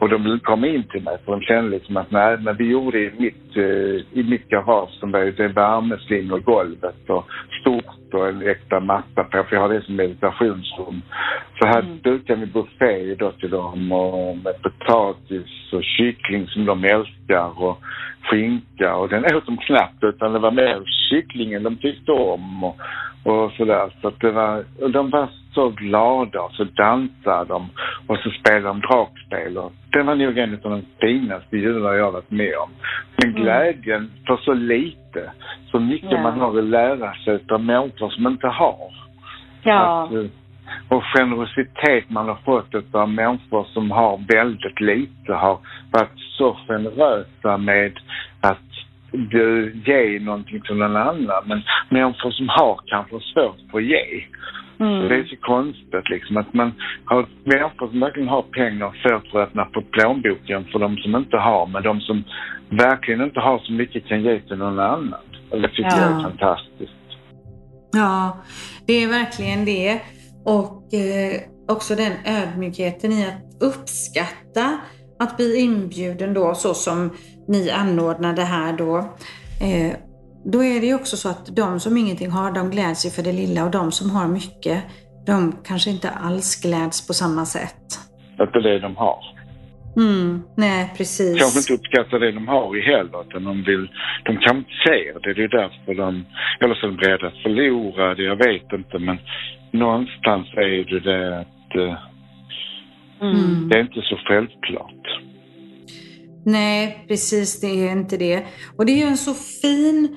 Och 0.02 0.08
de 0.08 0.40
komma 0.40 0.66
in 0.66 0.84
till 0.84 1.02
mig 1.02 1.18
för 1.24 1.32
de 1.32 1.40
kände 1.40 1.70
liksom 1.70 1.96
att 1.96 2.10
nej, 2.10 2.36
men 2.38 2.56
vi 2.56 2.70
gjorde 2.70 2.98
i 2.98 3.12
mitt, 3.18 3.56
eh, 3.56 4.18
i 4.18 4.22
mitt 4.30 4.48
garage 4.48 4.90
som 5.00 5.12
var 5.12 5.20
det 5.20 5.48
värmeslingor 5.48 6.38
i 6.38 6.42
golvet 6.42 7.10
och 7.10 7.24
stort 7.60 8.14
och 8.14 8.28
en 8.28 8.42
äkta 8.42 8.80
matta 8.80 9.24
på, 9.24 9.44
för 9.44 9.56
jag 9.56 9.60
har 9.60 9.68
det 9.68 9.82
som 9.82 9.96
meditationsrum. 9.96 11.02
Så 11.58 11.66
här 11.66 11.80
mm. 11.80 11.98
dukade 12.02 12.40
vi 12.40 12.46
buffé 12.46 13.14
då 13.14 13.32
till 13.32 13.50
dem 13.50 13.92
och 13.92 14.36
med 14.36 14.62
potatis 14.62 15.72
och 15.72 15.84
kyckling 15.84 16.46
som 16.46 16.64
de 16.64 16.84
älskar 16.84 17.62
och 17.62 17.78
skinka 18.22 18.94
och 18.94 19.08
den 19.08 19.36
åt 19.36 19.46
de 19.46 19.56
knappt 19.56 20.04
utan 20.04 20.32
det 20.32 20.38
var 20.38 20.50
mer 20.50 20.82
kycklingen 21.10 21.62
de 21.62 21.76
tyckte 21.76 22.12
om 22.12 22.64
och, 22.64 22.76
och 23.24 23.52
sådär. 23.52 23.90
Så 24.00 24.08
att 24.08 24.20
det 24.20 24.30
var, 24.30 24.64
och 24.80 24.90
de 24.90 25.10
var 25.10 25.28
så 25.54 25.68
glada 25.68 26.40
och 26.40 26.52
så 26.52 26.64
dansade 26.64 27.44
de 27.48 27.68
och 28.06 28.18
så 28.18 28.30
spelade 28.30 28.66
de 28.66 28.80
dragspel 28.80 29.58
och 29.58 29.72
det 29.90 30.02
var 30.02 30.14
nog 30.14 30.38
en 30.38 30.54
av 30.54 30.70
de 30.70 30.82
finaste 31.00 31.56
jular 31.56 31.92
jag 31.92 32.12
varit 32.12 32.30
med 32.30 32.54
om. 32.56 32.70
Men 33.16 33.30
mm. 33.30 33.42
glädjen 33.42 34.10
för 34.26 34.36
så 34.36 34.54
lite, 34.54 35.32
så 35.70 35.80
mycket 35.80 36.10
ja. 36.10 36.22
man 36.22 36.40
har 36.40 36.58
att 36.58 36.64
lära 36.64 37.14
sig 37.14 37.40
av 37.50 37.64
människor 37.64 38.10
som 38.10 38.26
inte 38.26 38.46
har. 38.46 38.94
Ja. 39.62 40.04
Att, 40.04 40.12
eh, 40.12 40.24
och 40.88 41.02
generositet 41.16 42.10
man 42.10 42.28
har 42.28 42.38
fått 42.44 42.94
av 42.94 43.08
människor 43.08 43.64
som 43.64 43.90
har 43.90 44.20
väldigt 44.28 44.80
lite 44.80 45.32
har 45.32 45.58
varit 45.92 46.18
så 46.38 46.56
generösa 46.68 47.56
med 47.56 47.92
ge 49.86 50.20
någonting 50.20 50.60
till 50.60 50.76
någon 50.76 50.96
annan. 50.96 51.42
Men 51.46 51.62
människor 51.88 52.30
som 52.30 52.48
har 52.48 52.80
kanske 52.86 53.20
svårt 53.20 53.56
för 53.70 53.78
att 53.78 53.84
ge. 53.84 54.24
Mm. 54.80 55.08
Det 55.08 55.14
är 55.14 55.24
så 55.24 55.36
konstigt 55.36 56.08
liksom 56.10 56.36
att 56.36 56.54
man 56.54 56.72
har 57.04 57.26
människor 57.44 57.88
som 57.88 58.00
verkligen 58.00 58.28
har 58.28 58.42
pengar 58.42 58.90
svårt 59.02 59.26
för 59.26 59.42
att 59.42 59.48
öppna 59.48 59.64
på 59.64 59.82
plånboken 59.82 60.64
för 60.64 60.78
de 60.78 60.96
som 60.96 61.16
inte 61.16 61.36
har, 61.36 61.66
men 61.66 61.82
de 61.82 62.00
som 62.00 62.24
verkligen 62.70 63.20
inte 63.20 63.40
har 63.40 63.58
så 63.58 63.72
mycket 63.72 64.06
kan 64.06 64.22
ge 64.22 64.40
till 64.40 64.56
någon 64.56 64.78
annan. 64.78 65.14
Det 65.50 65.68
tycker 65.68 65.82
ja. 65.82 66.00
jag 66.00 66.18
är 66.18 66.22
fantastiskt. 66.22 66.92
Ja, 67.92 68.36
det 68.86 68.92
är 68.92 69.08
verkligen 69.08 69.64
det. 69.64 70.00
Och 70.44 70.94
eh, 70.94 71.40
också 71.68 71.94
den 71.94 72.12
ödmjukheten 72.26 73.12
i 73.12 73.26
att 73.26 73.62
uppskatta 73.62 74.78
att 75.18 75.36
bli 75.36 75.60
inbjuden 75.60 76.34
då 76.34 76.54
så 76.54 76.74
som 76.74 77.10
ni 77.48 77.70
anordnade 77.70 78.42
här 78.42 78.72
då. 78.72 78.98
Eh, 79.60 79.96
då 80.44 80.64
är 80.64 80.80
det 80.80 80.86
ju 80.86 80.94
också 80.94 81.16
så 81.16 81.28
att 81.28 81.56
de 81.56 81.80
som 81.80 81.96
ingenting 81.96 82.30
har, 82.30 82.52
de 82.52 82.70
gläds 82.70 83.06
ju 83.06 83.10
för 83.10 83.22
det 83.22 83.32
lilla 83.32 83.64
och 83.64 83.70
de 83.70 83.92
som 83.92 84.10
har 84.10 84.28
mycket, 84.28 84.82
de 85.26 85.56
kanske 85.64 85.90
inte 85.90 86.10
alls 86.10 86.62
gläds 86.62 87.06
på 87.06 87.12
samma 87.12 87.44
sätt. 87.44 87.86
Att 88.38 88.52
det 88.52 88.78
de 88.78 88.96
har. 88.96 89.32
Mm, 89.96 90.42
nej, 90.56 90.92
precis. 90.96 91.38
Kanske 91.40 91.58
inte 91.58 91.72
uppskattar 91.72 92.18
det 92.18 92.32
de 92.32 92.48
har 92.48 92.76
i 92.76 92.80
heller, 92.80 93.20
utan 93.28 93.44
de 93.44 93.62
vill, 93.62 93.88
de 94.24 94.36
kan 94.36 94.56
inte 94.56 94.70
se 94.86 95.12
det. 95.22 95.34
Det 95.34 95.44
är 95.44 95.48
därför 95.48 95.94
de, 95.94 96.24
eller 96.60 96.74
så 96.74 96.86
är 96.86 96.90
de 96.90 96.96
beredda 96.96 97.26
att 97.26 97.42
förlora 97.42 98.14
det, 98.14 98.22
jag 98.22 98.36
vet 98.36 98.72
inte, 98.72 98.98
men 98.98 99.18
någonstans 99.70 100.46
är 100.56 100.84
det 100.90 101.00
det 101.00 101.38
att 101.40 101.76
eh, 101.76 101.98
mm. 103.22 103.68
det 103.68 103.76
är 103.76 103.80
inte 103.80 104.00
så 104.02 104.16
självklart. 104.16 105.22
Nej, 106.44 107.04
precis, 107.08 107.60
det 107.60 107.66
är 107.66 107.92
inte 107.92 108.16
det. 108.16 108.46
Och 108.76 108.86
det 108.86 108.92
är 108.92 108.96
ju 108.96 109.02
en 109.02 109.16
så 109.16 109.34
fin 109.34 110.16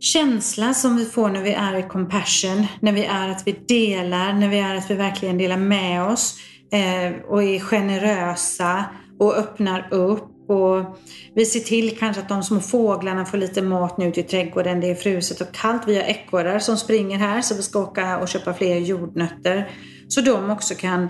känsla 0.00 0.74
som 0.74 0.96
vi 0.96 1.04
får 1.04 1.28
när 1.28 1.42
vi 1.42 1.52
är 1.52 1.78
i 1.78 1.82
compassion, 1.82 2.66
när 2.80 2.92
vi 2.92 3.04
är 3.04 3.28
att 3.28 3.46
vi 3.46 3.52
delar, 3.52 4.32
när 4.32 4.48
vi 4.48 4.58
är 4.58 4.74
att 4.74 4.90
vi 4.90 4.94
verkligen 4.94 5.38
delar 5.38 5.56
med 5.56 6.02
oss 6.02 6.38
eh, 6.72 7.24
och 7.26 7.42
är 7.42 7.60
generösa 7.60 8.84
och 9.18 9.36
öppnar 9.36 9.88
upp. 9.90 10.30
Och 10.48 10.98
vi 11.34 11.44
ser 11.44 11.60
till 11.60 11.98
kanske 11.98 12.22
att 12.22 12.28
de 12.28 12.42
små 12.42 12.60
fåglarna 12.60 13.24
får 13.24 13.38
lite 13.38 13.62
mat 13.62 13.98
nu 13.98 14.06
ute 14.06 14.20
i 14.20 14.22
trädgården. 14.22 14.80
Det 14.80 14.90
är 14.90 14.94
fruset 14.94 15.40
och 15.40 15.54
kallt. 15.54 15.82
Vi 15.86 15.96
har 15.96 16.02
ekorrar 16.02 16.58
som 16.58 16.76
springer 16.76 17.18
här 17.18 17.40
så 17.40 17.54
vi 17.54 17.62
ska 17.62 17.78
åka 17.78 18.18
och 18.18 18.28
köpa 18.28 18.54
fler 18.54 18.78
jordnötter. 18.78 19.70
Så 20.08 20.20
de 20.20 20.50
också 20.50 20.74
kan 20.74 21.08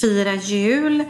fira 0.00 0.34
jul. 0.34 1.04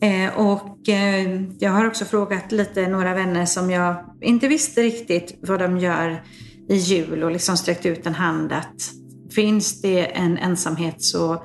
Eh, 0.00 0.38
och 0.38 0.88
eh, 0.88 1.42
jag 1.58 1.70
har 1.70 1.86
också 1.86 2.04
frågat 2.04 2.52
lite 2.52 2.88
några 2.88 3.14
vänner 3.14 3.46
som 3.46 3.70
jag 3.70 4.04
inte 4.20 4.48
visste 4.48 4.82
riktigt 4.82 5.38
vad 5.42 5.60
de 5.60 5.78
gör 5.78 6.22
i 6.68 6.76
jul 6.76 7.22
och 7.22 7.30
liksom 7.30 7.56
sträckt 7.56 7.86
ut 7.86 8.06
en 8.06 8.14
hand 8.14 8.52
att 8.52 8.92
finns 9.34 9.82
det 9.82 10.06
en 10.06 10.38
ensamhet 10.38 11.02
så 11.02 11.42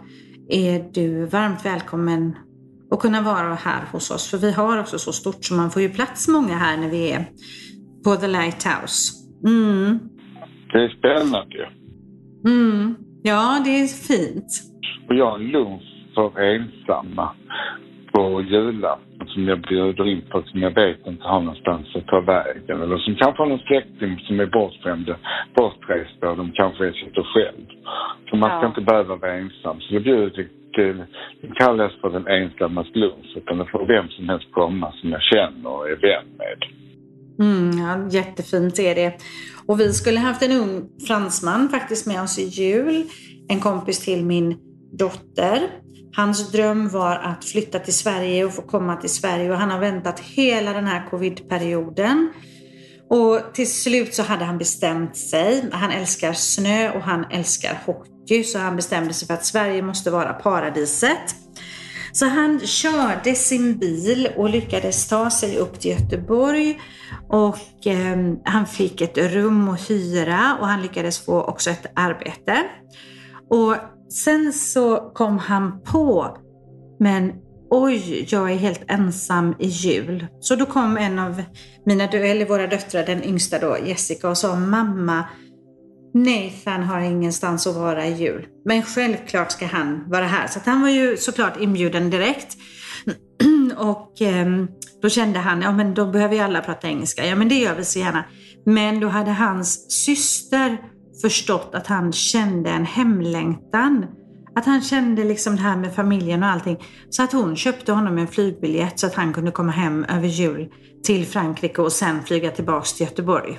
är 0.50 0.92
du 0.94 1.26
varmt 1.26 1.66
välkommen 1.66 2.36
att 2.92 3.00
kunna 3.00 3.22
vara 3.22 3.54
här 3.54 3.84
hos 3.92 4.12
oss. 4.12 4.30
För 4.32 4.38
vi 4.38 4.52
har 4.52 4.80
också 4.80 5.00
så 5.00 5.12
stort 5.12 5.46
så 5.46 5.54
man 5.54 5.72
får 5.72 5.82
ju 5.82 5.90
plats 5.90 6.28
många 6.28 6.58
här 6.58 6.78
när 6.78 6.90
vi 6.90 7.12
är 7.12 7.26
på 8.04 8.16
The 8.16 8.28
Lighthouse. 8.28 9.14
Mm. 9.46 10.00
Det 10.72 10.80
är 10.84 10.90
spännande. 10.90 11.70
Mm. 12.46 12.96
Ja, 13.24 13.62
det 13.66 13.82
är 13.82 13.88
fint. 13.88 14.46
Och 15.10 15.16
jag 15.16 15.32
har 15.32 15.40
en 15.40 15.48
lunch 15.48 15.93
för 16.16 16.42
ensamma 16.42 17.30
på 18.14 18.42
julafton 18.42 19.28
som 19.28 19.48
jag 19.48 19.62
bjuder 19.62 20.08
in 20.08 20.22
på 20.32 20.44
som 20.44 20.62
jag 20.62 20.76
vet 20.76 21.08
inte 21.08 21.24
har 21.24 21.40
någonstans 21.40 21.96
att 21.96 22.08
ta 22.08 22.20
vägen. 22.22 22.82
Eller 22.82 22.98
som 22.98 23.16
kanske 23.16 23.42
har 23.42 23.50
någon 23.50 23.60
släkting 23.60 24.20
som 24.28 24.40
är 24.40 24.46
bortskämd, 24.46 25.16
bortrest 25.56 26.24
och 26.24 26.38
de 26.38 26.52
kanske 26.52 26.94
sitter 26.94 27.24
själv. 27.34 27.66
Så 28.30 28.36
man 28.36 28.60
ska 28.60 28.68
inte 28.68 28.82
behöva 28.82 29.16
vara 29.16 29.34
ensam. 29.34 29.82
Så 29.82 29.94
jag 29.94 30.04
bjuder 30.04 30.30
till, 30.30 30.50
till 30.76 31.04
det 31.42 31.56
kallas 31.56 31.92
för 32.02 32.10
den 32.10 32.28
ensammas 32.28 32.88
lunch. 32.94 33.32
Utan 33.36 33.58
det 33.58 33.66
får 33.72 33.86
vem 33.86 34.08
som 34.10 34.30
helst 34.30 34.52
komma 34.52 34.94
som 35.02 35.10
jag 35.10 35.22
känner 35.22 35.70
och 35.70 35.90
är 35.90 35.96
vän 35.96 36.28
med. 36.38 36.60
Mm, 37.40 37.72
ja, 37.78 38.10
jättefint 38.10 38.80
är 38.80 38.96
det. 38.96 39.14
Och 39.68 39.80
vi 39.80 39.94
skulle 39.94 40.20
haft 40.20 40.44
en 40.44 40.52
ung 40.52 40.90
fransman 41.08 41.70
faktiskt 41.70 42.08
med 42.08 42.22
oss 42.22 42.40
i 42.40 42.44
jul. 42.64 43.04
En 43.48 43.60
kompis 43.60 44.06
till 44.06 44.26
min 44.26 44.58
dotter. 44.92 45.60
Hans 46.16 46.52
dröm 46.52 46.90
var 46.90 47.16
att 47.16 47.46
flytta 47.46 47.80
till 47.80 47.94
Sverige 47.94 48.46
och 48.46 48.54
få 48.54 48.62
komma 48.62 48.96
till 48.96 49.10
Sverige 49.10 49.52
och 49.52 49.58
han 49.58 49.72
har 49.72 49.80
väntat 49.80 50.20
hela 50.20 50.74
den 50.74 50.88
här 50.88 51.10
covidperioden. 51.10 52.34
Och 53.10 53.54
till 53.54 53.72
slut 53.72 54.14
så 54.14 54.24
hade 54.24 54.46
han 54.46 54.58
bestämt 54.58 55.18
sig. 55.18 55.70
Han 55.72 55.92
älskar 55.92 56.34
snö 56.34 56.92
och 56.92 57.02
han 57.02 57.26
älskar 57.32 57.82
hockey 57.86 58.44
så 58.44 58.60
han 58.60 58.76
bestämde 58.76 59.14
sig 59.14 59.28
för 59.28 59.34
att 59.34 59.46
Sverige 59.46 59.82
måste 59.82 60.12
vara 60.12 60.34
paradiset. 60.34 61.36
Så 62.12 62.26
han 62.26 62.60
körde 62.60 63.36
sin 63.36 63.78
bil 63.78 64.30
och 64.38 64.50
lyckades 64.50 65.08
ta 65.08 65.30
sig 65.30 65.58
upp 65.58 65.80
till 65.80 65.92
Göteborg 65.92 66.80
och 67.30 67.88
eh, 67.88 68.18
han 68.44 68.68
fick 68.68 69.02
ett 69.02 69.18
rum 69.18 69.70
att 69.70 69.90
hyra 69.90 70.58
och 70.60 70.68
han 70.68 70.82
lyckades 70.82 71.26
få 71.26 71.42
också 71.42 71.70
ett 71.70 71.86
arbete. 71.96 72.64
Och 73.50 73.76
Sen 74.14 74.54
så 74.54 75.12
kom 75.14 75.38
han 75.38 75.82
på, 75.82 76.38
men 77.00 77.32
oj, 77.70 78.26
jag 78.30 78.52
är 78.52 78.56
helt 78.56 78.84
ensam 78.88 79.56
i 79.60 79.68
jul. 79.68 80.28
Så 80.40 80.56
då 80.56 80.66
kom 80.66 80.98
en 80.98 81.20
av 81.20 81.44
mina, 81.86 82.04
eller 82.04 82.46
våra 82.46 82.68
döttrar, 82.68 83.06
den 83.06 83.24
yngsta 83.24 83.60
då, 83.60 83.78
Jessica, 83.86 84.30
och 84.30 84.38
sa 84.38 84.56
mamma, 84.56 85.24
Nathan 86.14 86.84
har 86.84 87.00
ingenstans 87.00 87.68
att 87.68 87.76
vara 87.76 88.06
i 88.06 88.14
jul. 88.14 88.48
Men 88.66 88.84
självklart 88.84 89.52
ska 89.52 89.66
han 89.66 90.10
vara 90.10 90.26
här. 90.26 90.48
Så 90.48 90.60
han 90.66 90.82
var 90.82 90.90
ju 90.90 91.18
såklart 91.18 91.62
inbjuden 91.62 92.10
direkt. 92.10 92.58
Och 93.78 94.22
eh, 94.22 94.48
då 95.02 95.10
kände 95.10 95.40
han, 95.40 95.62
ja 95.62 95.72
men 95.72 95.94
då 95.94 96.06
behöver 96.06 96.36
ju 96.36 96.42
alla 96.42 96.62
prata 96.62 96.88
engelska. 96.88 97.26
Ja 97.26 97.36
men 97.36 97.50
det 97.50 97.56
gör 97.56 97.76
vi 97.76 97.86
så 97.86 98.00
gärna. 98.00 98.26
Men 98.66 99.00
då 99.00 99.08
hade 99.08 99.32
hans 99.32 99.92
syster 100.06 100.78
förstått 101.26 101.72
att 101.74 101.88
han 101.88 102.12
kände 102.12 102.70
en 102.70 102.86
hemlängtan. 102.86 104.06
Att 104.56 104.66
han 104.66 104.82
kände 104.82 105.24
liksom 105.24 105.56
det 105.56 105.62
här 105.62 105.78
med 105.78 105.96
familjen 105.96 106.44
och 106.44 106.50
allting. 106.50 106.78
Så 107.10 107.24
att 107.24 107.34
hon 107.34 107.56
köpte 107.56 107.92
honom 107.92 108.18
en 108.18 108.28
flygbiljett 108.28 109.00
så 109.00 109.08
att 109.08 109.16
han 109.16 109.34
kunde 109.34 109.52
komma 109.52 109.72
hem 109.72 110.06
över 110.16 110.28
jul 110.28 110.70
till 111.08 111.24
Frankrike 111.26 111.82
och 111.82 111.92
sen 111.92 112.22
flyga 112.28 112.50
tillbaks 112.50 112.94
till 112.94 113.06
Göteborg. 113.08 113.54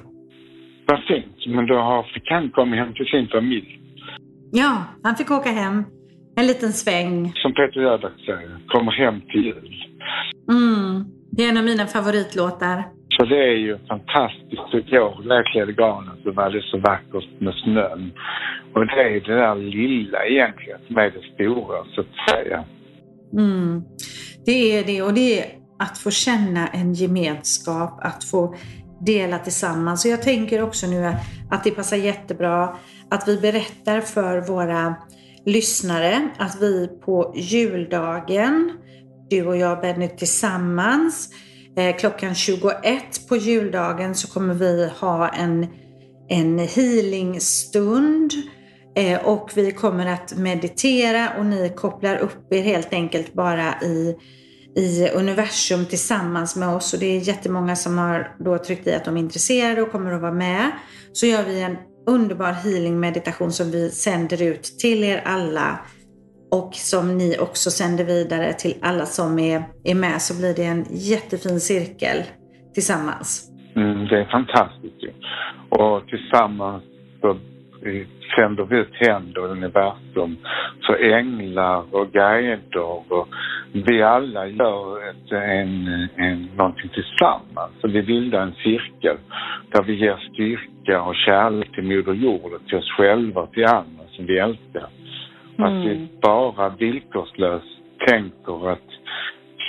Vad 0.86 1.00
fint. 1.08 1.54
Men 1.54 1.66
då 1.66 2.06
fick 2.14 2.30
han 2.30 2.50
komma 2.50 2.76
hem 2.76 2.94
till 2.94 3.06
sin 3.06 3.28
familj. 3.28 3.80
Ja, 4.52 4.84
han 5.02 5.16
fick 5.16 5.30
åka 5.30 5.50
hem 5.50 5.84
en 6.36 6.46
liten 6.46 6.72
sväng. 6.72 7.32
Som 7.34 7.54
Peter 7.54 7.80
Jöback 7.80 8.18
säger, 8.26 8.58
kommer 8.68 8.92
hem 8.92 9.20
till 9.20 9.44
jul. 9.44 9.74
Mm, 10.50 11.04
det 11.30 11.44
är 11.44 11.48
en 11.48 11.56
av 11.56 11.64
mina 11.64 11.86
favoritlåtar. 11.86 12.84
Så 13.16 13.26
För 13.26 13.26
det 13.26 13.44
är 13.48 13.56
ju 13.56 13.78
fantastiskt. 13.88 14.74
Igår 14.74 15.24
jag, 15.54 15.68
garnet 15.78 16.18
så 16.24 16.32
var 16.32 16.50
det 16.50 16.62
så 16.62 16.78
vackert 16.78 17.40
med 17.40 17.54
snön. 17.54 18.12
Och 18.74 18.86
det 18.86 19.02
är 19.02 19.20
det 19.20 19.34
där 19.34 19.54
lilla 19.54 20.26
egentligen 20.26 20.78
som 20.86 20.96
är 20.96 21.10
det 21.10 21.34
stora 21.34 21.84
så 21.94 22.00
att 22.00 22.30
säga. 22.30 22.64
Mm. 23.32 23.82
Det 24.46 24.78
är 24.78 24.84
det 24.84 25.02
och 25.02 25.14
det 25.14 25.40
är 25.40 25.46
att 25.78 25.98
få 25.98 26.10
känna 26.10 26.68
en 26.68 26.94
gemenskap, 26.94 28.04
att 28.04 28.24
få 28.24 28.54
dela 29.00 29.38
tillsammans. 29.38 30.02
Så 30.02 30.08
jag 30.08 30.22
tänker 30.22 30.62
också 30.62 30.86
nu 30.86 31.12
att 31.50 31.64
det 31.64 31.70
passar 31.70 31.96
jättebra 31.96 32.76
att 33.10 33.28
vi 33.28 33.40
berättar 33.40 34.00
för 34.00 34.40
våra 34.40 34.94
lyssnare 35.46 36.28
att 36.38 36.62
vi 36.62 36.88
på 37.04 37.34
juldagen, 37.36 38.72
du 39.30 39.46
och 39.46 39.56
jag 39.56 39.80
Benny 39.80 40.08
tillsammans, 40.08 41.30
Eh, 41.76 41.96
klockan 41.96 42.34
21 42.34 43.28
på 43.28 43.36
juldagen 43.36 44.14
så 44.14 44.28
kommer 44.28 44.54
vi 44.54 44.90
ha 45.00 45.28
en, 45.28 45.66
en 46.28 46.58
healingstund 46.58 48.32
eh, 48.96 49.26
och 49.26 49.50
vi 49.54 49.72
kommer 49.72 50.06
att 50.06 50.36
meditera 50.36 51.28
och 51.38 51.46
ni 51.46 51.72
kopplar 51.76 52.16
upp 52.16 52.52
er 52.52 52.62
helt 52.62 52.92
enkelt 52.92 53.34
bara 53.34 53.80
i 53.82 54.16
i 54.76 55.08
universum 55.08 55.86
tillsammans 55.86 56.56
med 56.56 56.68
oss 56.68 56.94
och 56.94 57.00
det 57.00 57.06
är 57.06 57.20
jättemånga 57.20 57.76
som 57.76 57.98
har 57.98 58.36
då 58.38 58.58
tryckt 58.58 58.86
i 58.86 58.94
att 58.94 59.04
de 59.04 59.16
är 59.16 59.20
intresserade 59.20 59.82
och 59.82 59.92
kommer 59.92 60.12
att 60.12 60.20
vara 60.20 60.32
med. 60.32 60.70
Så 61.12 61.26
gör 61.26 61.44
vi 61.44 61.60
en 61.60 61.76
underbar 62.06 62.52
healing 62.52 63.00
meditation 63.00 63.52
som 63.52 63.70
vi 63.70 63.90
sänder 63.90 64.42
ut 64.42 64.62
till 64.78 65.04
er 65.04 65.22
alla 65.24 65.78
och 66.58 66.70
som 66.74 67.18
ni 67.18 67.36
också 67.46 67.70
sänder 67.70 68.04
vidare 68.04 68.52
till 68.52 68.74
alla 68.82 69.06
som 69.06 69.38
är, 69.38 69.58
är 69.84 69.94
med 69.94 70.18
så 70.26 70.32
blir 70.40 70.54
det 70.54 70.66
en 70.74 70.84
jättefin 71.10 71.60
cirkel 71.60 72.18
tillsammans. 72.74 73.50
Mm, 73.76 74.06
det 74.08 74.16
är 74.20 74.24
fantastiskt 74.24 75.02
Och 75.68 76.06
tillsammans 76.06 76.82
så 77.20 77.30
eh, 77.30 78.06
sänder 78.36 78.64
vi 78.64 78.76
ut 78.76 78.94
händer 78.94 79.40
i 79.46 79.50
universum 79.50 80.36
så 80.80 80.92
änglar 80.94 81.94
och 81.94 82.12
guider 82.12 83.12
och 83.12 83.28
vi 83.72 84.02
alla 84.02 84.46
gör 84.46 85.10
ett, 85.10 85.32
en, 85.32 86.08
en, 86.16 86.48
någonting 86.56 86.90
tillsammans. 86.94 87.72
Så 87.80 87.88
vi 87.88 88.02
bildar 88.02 88.40
en 88.42 88.54
cirkel 88.54 89.16
där 89.72 89.82
vi 89.82 89.94
ger 89.94 90.16
styrka 90.32 91.02
och 91.02 91.14
kärlek 91.14 91.72
till 91.74 91.84
Moder 91.84 92.12
Jord 92.12 92.52
och 92.52 92.66
till 92.66 92.78
oss 92.78 92.90
själva 92.96 93.40
och 93.40 93.52
till 93.52 93.64
andra 93.64 94.04
som 94.16 94.26
vi 94.26 94.38
älskar. 94.38 94.88
Mm. 95.58 95.66
Att 95.66 95.86
vi 95.86 96.08
bara 96.22 96.68
villkorslöst 96.68 97.78
tänker 98.08 98.70
att 98.72 98.88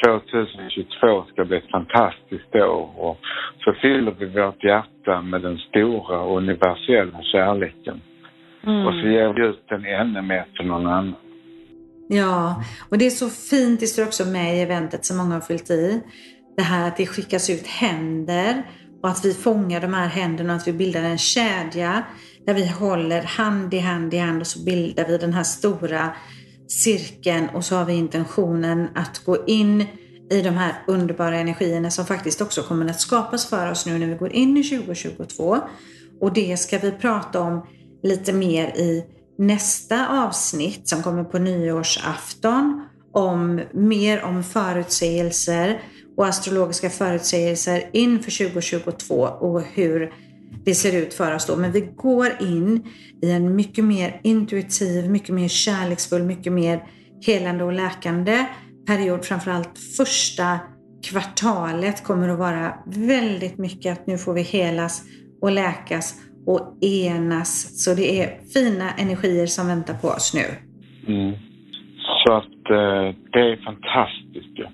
2022 0.05 1.25
ska 1.31 1.45
bli 1.45 1.57
ett 1.57 1.71
fantastiskt 1.71 2.55
år 2.55 2.89
och 2.97 3.17
så 3.63 3.73
fyller 3.81 4.15
vi 4.19 4.25
vårt 4.25 4.63
hjärta 4.63 5.21
med 5.21 5.41
den 5.41 5.57
stora 5.57 6.25
universella 6.25 7.21
kärleken. 7.21 8.01
Mm. 8.63 8.87
Och 8.87 8.93
så 8.93 9.07
ger 9.07 9.33
vi 9.33 9.45
ut 9.47 9.63
den 9.69 9.85
ännu 9.85 10.21
mer 10.21 10.45
till 10.57 10.67
någon 10.67 10.87
annan. 10.87 11.15
Ja, 12.09 12.63
och 12.89 12.97
det 12.97 13.05
är 13.05 13.09
så 13.09 13.29
fint, 13.29 13.79
det 13.79 13.85
står 13.85 14.03
också 14.03 14.25
med 14.25 14.55
i 14.55 14.61
eventet 14.61 15.05
som 15.05 15.17
många 15.17 15.33
har 15.33 15.41
fyllt 15.41 15.69
i. 15.69 16.01
Det 16.57 16.63
här 16.63 16.87
att 16.87 16.97
det 16.97 17.05
skickas 17.05 17.49
ut 17.49 17.67
händer 17.67 18.63
och 19.03 19.09
att 19.09 19.25
vi 19.25 19.33
fångar 19.33 19.81
de 19.81 19.93
här 19.93 20.07
händerna 20.07 20.53
och 20.53 20.59
att 20.59 20.67
vi 20.67 20.73
bildar 20.73 21.03
en 21.03 21.17
kedja 21.17 22.03
där 22.45 22.53
vi 22.53 22.67
håller 22.67 23.21
hand 23.21 23.73
i 23.73 23.79
hand 23.79 24.13
i 24.13 24.17
hand 24.17 24.41
och 24.41 24.47
så 24.47 24.59
bildar 24.59 25.05
vi 25.07 25.17
den 25.17 25.33
här 25.33 25.43
stora 25.43 26.15
cirkeln 26.67 27.49
och 27.49 27.65
så 27.65 27.75
har 27.75 27.85
vi 27.85 27.93
intentionen 27.93 28.87
att 28.95 29.25
gå 29.25 29.45
in 29.47 29.85
i 30.31 30.41
de 30.41 30.49
här 30.49 30.73
underbara 30.87 31.37
energierna 31.37 31.91
som 31.91 32.05
faktiskt 32.05 32.41
också 32.41 32.63
kommer 32.63 32.89
att 32.89 33.01
skapas 33.01 33.45
för 33.45 33.71
oss 33.71 33.85
nu 33.85 33.97
när 33.97 34.07
vi 34.07 34.15
går 34.15 34.31
in 34.31 34.57
i 34.57 34.63
2022. 34.63 35.57
Och 36.21 36.33
det 36.33 36.57
ska 36.57 36.77
vi 36.77 36.91
prata 36.91 37.41
om 37.41 37.67
lite 38.03 38.33
mer 38.33 38.67
i 38.67 39.03
nästa 39.37 40.23
avsnitt 40.25 40.87
som 40.87 41.03
kommer 41.03 41.23
på 41.23 41.37
nyårsafton 41.37 42.87
om 43.11 43.61
mer 43.73 44.23
om 44.23 44.43
förutsägelser 44.43 45.81
och 46.17 46.25
astrologiska 46.25 46.89
förutsägelser 46.89 47.89
inför 47.93 48.49
2022 48.49 49.15
och 49.15 49.61
hur 49.61 50.13
det 50.65 50.75
ser 50.75 51.01
ut 51.01 51.13
för 51.13 51.35
oss 51.35 51.47
då. 51.47 51.55
Men 51.55 51.71
vi 51.71 51.81
går 51.81 52.27
in 52.39 52.83
i 53.21 53.31
en 53.31 53.55
mycket 53.55 53.83
mer 53.83 54.19
intuitiv, 54.23 55.09
mycket 55.09 55.35
mer 55.35 55.47
kärleksfull, 55.47 56.23
mycket 56.23 56.53
mer 56.53 56.83
helande 57.25 57.63
och 57.63 57.73
läkande 57.73 58.45
period. 58.87 59.25
Framförallt 59.25 59.79
första 59.97 60.59
kvartalet 61.09 62.03
kommer 62.03 62.29
att 62.29 62.39
vara 62.39 62.73
väldigt 62.85 63.57
mycket 63.57 63.91
att 63.91 64.07
nu 64.07 64.17
får 64.17 64.33
vi 64.33 64.41
helas 64.41 65.03
och 65.41 65.51
läkas 65.51 66.21
och 66.45 66.77
enas. 66.81 67.83
Så 67.83 67.93
det 67.93 68.21
är 68.21 68.39
fina 68.53 68.91
energier 68.91 69.45
som 69.45 69.67
väntar 69.67 69.93
på 69.93 70.07
oss 70.07 70.33
nu. 70.33 70.47
Mm. 71.13 71.33
Så 72.25 72.33
att 72.33 72.69
eh, 72.69 73.15
det 73.31 73.39
är 73.39 73.65
fantastiskt 73.65 74.53
ja. 74.53 74.69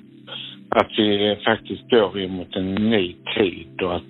Att 0.70 0.90
vi 0.98 1.42
faktiskt 1.46 1.90
går 1.90 2.28
mot 2.28 2.56
en 2.56 2.76
ny 2.76 3.16
tid 3.38 3.82
och 3.82 3.96
att 3.96 4.04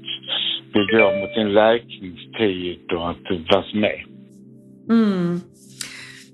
vi 0.74 0.80
går 0.80 1.20
mot 1.20 1.38
en 1.38 1.54
läkningstid 1.54 2.92
och 2.92 3.10
att 3.10 3.54
vara 3.54 3.66
med. 3.74 4.06
Mm. 4.90 5.42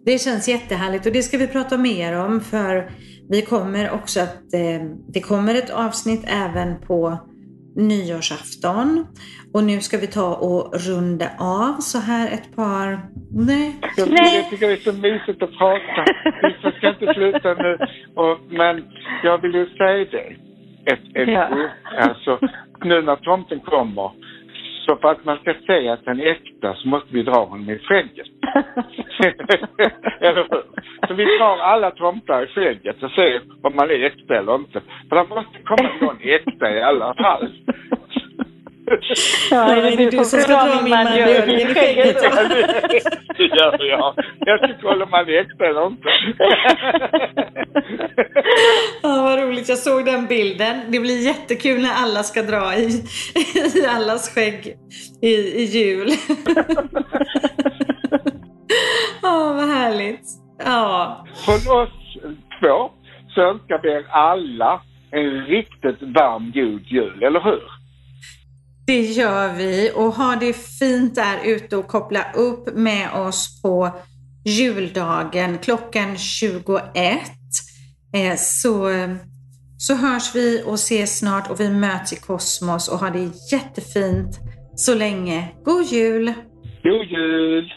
Det 0.05 0.21
känns 0.21 0.49
jättehärligt 0.49 1.05
och 1.05 1.13
det 1.13 1.23
ska 1.23 1.37
vi 1.37 1.47
prata 1.47 1.77
mer 1.77 2.25
om 2.25 2.41
för 2.41 2.89
vi 3.29 3.41
kommer 3.41 3.91
också 3.91 4.19
att, 4.19 4.53
eh, 4.53 4.81
det 5.13 5.21
kommer 5.21 5.55
ett 5.55 5.69
avsnitt 5.69 6.25
även 6.27 6.81
på 6.87 7.17
nyårsafton. 7.75 9.07
Och 9.53 9.63
nu 9.63 9.79
ska 9.79 9.97
vi 9.97 10.07
ta 10.07 10.35
och 10.35 10.73
runda 10.87 11.29
av 11.39 11.73
så 11.79 11.99
här 11.99 12.27
ett 12.33 12.55
par... 12.55 12.99
Nej. 13.31 13.75
Jag, 13.97 14.09
Nej. 14.09 14.35
jag 14.35 14.49
tycker 14.49 14.67
det 14.67 14.73
är 14.73 14.91
så 14.91 14.93
mysigt 14.93 15.43
att 15.43 15.57
prata. 15.57 16.05
Vi 16.63 16.71
ska 16.77 16.89
inte 16.89 17.13
sluta 17.13 17.53
nu. 17.53 17.77
Och, 18.15 18.39
men 18.49 18.83
jag 19.23 19.41
vill 19.41 19.53
ju 19.53 19.65
säga 19.65 20.05
det. 20.11 20.35
Ett, 20.91 20.99
ett, 21.13 21.29
ja. 21.29 21.69
Alltså, 21.99 22.39
nu 22.83 23.01
när 23.01 23.15
tomten 23.15 23.59
kommer 23.59 24.11
så 24.87 24.95
för 24.95 25.11
att 25.11 25.25
man 25.25 25.37
ska 25.37 25.53
säga 25.53 25.93
att 25.93 26.05
den 26.05 26.19
är 26.19 26.25
äkta 26.25 26.75
så 26.75 26.87
måste 26.87 27.13
vi 27.13 27.23
dra 27.23 27.45
honom 27.45 27.69
i 27.69 27.79
skägget. 27.79 28.27
eller 30.21 30.47
hur? 30.49 30.63
Så 31.07 31.13
vi 31.13 31.25
drar 31.37 31.57
alla 31.57 31.91
tomtar 31.91 32.43
i 32.43 32.47
skägget 32.47 33.03
och 33.03 33.11
ser 33.11 33.41
om 33.61 33.75
man 33.75 33.89
är 33.89 34.03
äkta 34.03 34.37
eller 34.37 34.55
inte. 34.55 34.81
För 35.09 35.15
det 35.15 35.29
måste 35.29 35.59
komma 35.63 35.89
någon 36.01 36.17
äkta 36.21 36.75
i 36.75 36.81
alla 36.81 37.13
fall. 37.13 37.49
Ja, 39.51 39.75
är 39.75 39.97
det 39.97 40.09
du 40.09 40.17
som 40.25 40.39
ska 40.39 40.53
dra 40.53 40.81
min 40.81 40.89
man 40.89 41.07
i 41.07 41.65
skägget? 41.73 42.21
Det 43.37 43.43
gör 43.43 43.83
jag. 43.85 44.13
Jag 44.39 44.61
tycker 44.61 44.87
om 44.87 45.09
man 45.09 45.29
är 45.29 45.41
äkta 45.41 45.65
eller 45.65 45.87
inte. 45.87 46.09
Ja, 49.03 49.21
vad 49.23 49.39
roligt. 49.39 49.69
Jag 49.69 49.77
såg 49.77 50.05
den 50.05 50.25
bilden. 50.27 50.91
Det 50.91 50.99
blir 50.99 51.25
jättekul 51.25 51.81
när 51.81 51.93
alla 52.03 52.23
ska 52.23 52.41
dra 52.41 52.75
i, 52.75 53.03
i 53.75 53.85
allas 53.85 54.35
skägg 54.35 54.77
i, 55.21 55.27
i 55.33 55.63
jul. 55.63 56.09
Ja, 59.21 59.53
vad 59.53 59.69
härligt. 59.69 60.21
Ja. 60.65 61.25
Från 61.45 61.77
oss 61.77 61.89
två 62.59 62.91
så 63.29 63.41
önskar 63.41 63.79
vi 63.83 63.89
er 63.91 64.05
alla 64.09 64.81
en 65.11 65.45
riktigt 65.45 66.01
varm 66.01 66.51
god 66.55 66.81
jul, 66.81 67.23
eller 67.23 67.39
hur? 67.39 67.76
Det 68.87 69.01
gör 69.01 69.53
vi 69.53 69.91
och 69.95 70.13
ha 70.13 70.35
det 70.35 70.53
fint 70.53 71.15
där 71.15 71.39
ute 71.45 71.77
och 71.77 71.87
koppla 71.87 72.31
upp 72.35 72.75
med 72.75 73.13
oss 73.13 73.61
på 73.61 73.91
juldagen 74.45 75.57
klockan 75.57 76.17
21. 76.17 76.83
Eh, 78.13 78.35
så, 78.37 78.89
så 79.77 79.95
hörs 79.95 80.35
vi 80.35 80.63
och 80.65 80.73
ses 80.73 81.19
snart 81.19 81.51
och 81.51 81.59
vi 81.59 81.69
möts 81.69 82.13
i 82.13 82.15
kosmos 82.15 82.87
och 82.89 82.99
ha 82.99 83.09
det 83.09 83.31
jättefint 83.51 84.39
så 84.75 84.95
länge. 84.95 85.47
God 85.63 85.85
jul! 85.85 86.33
God 86.83 87.07
jul! 87.11 87.73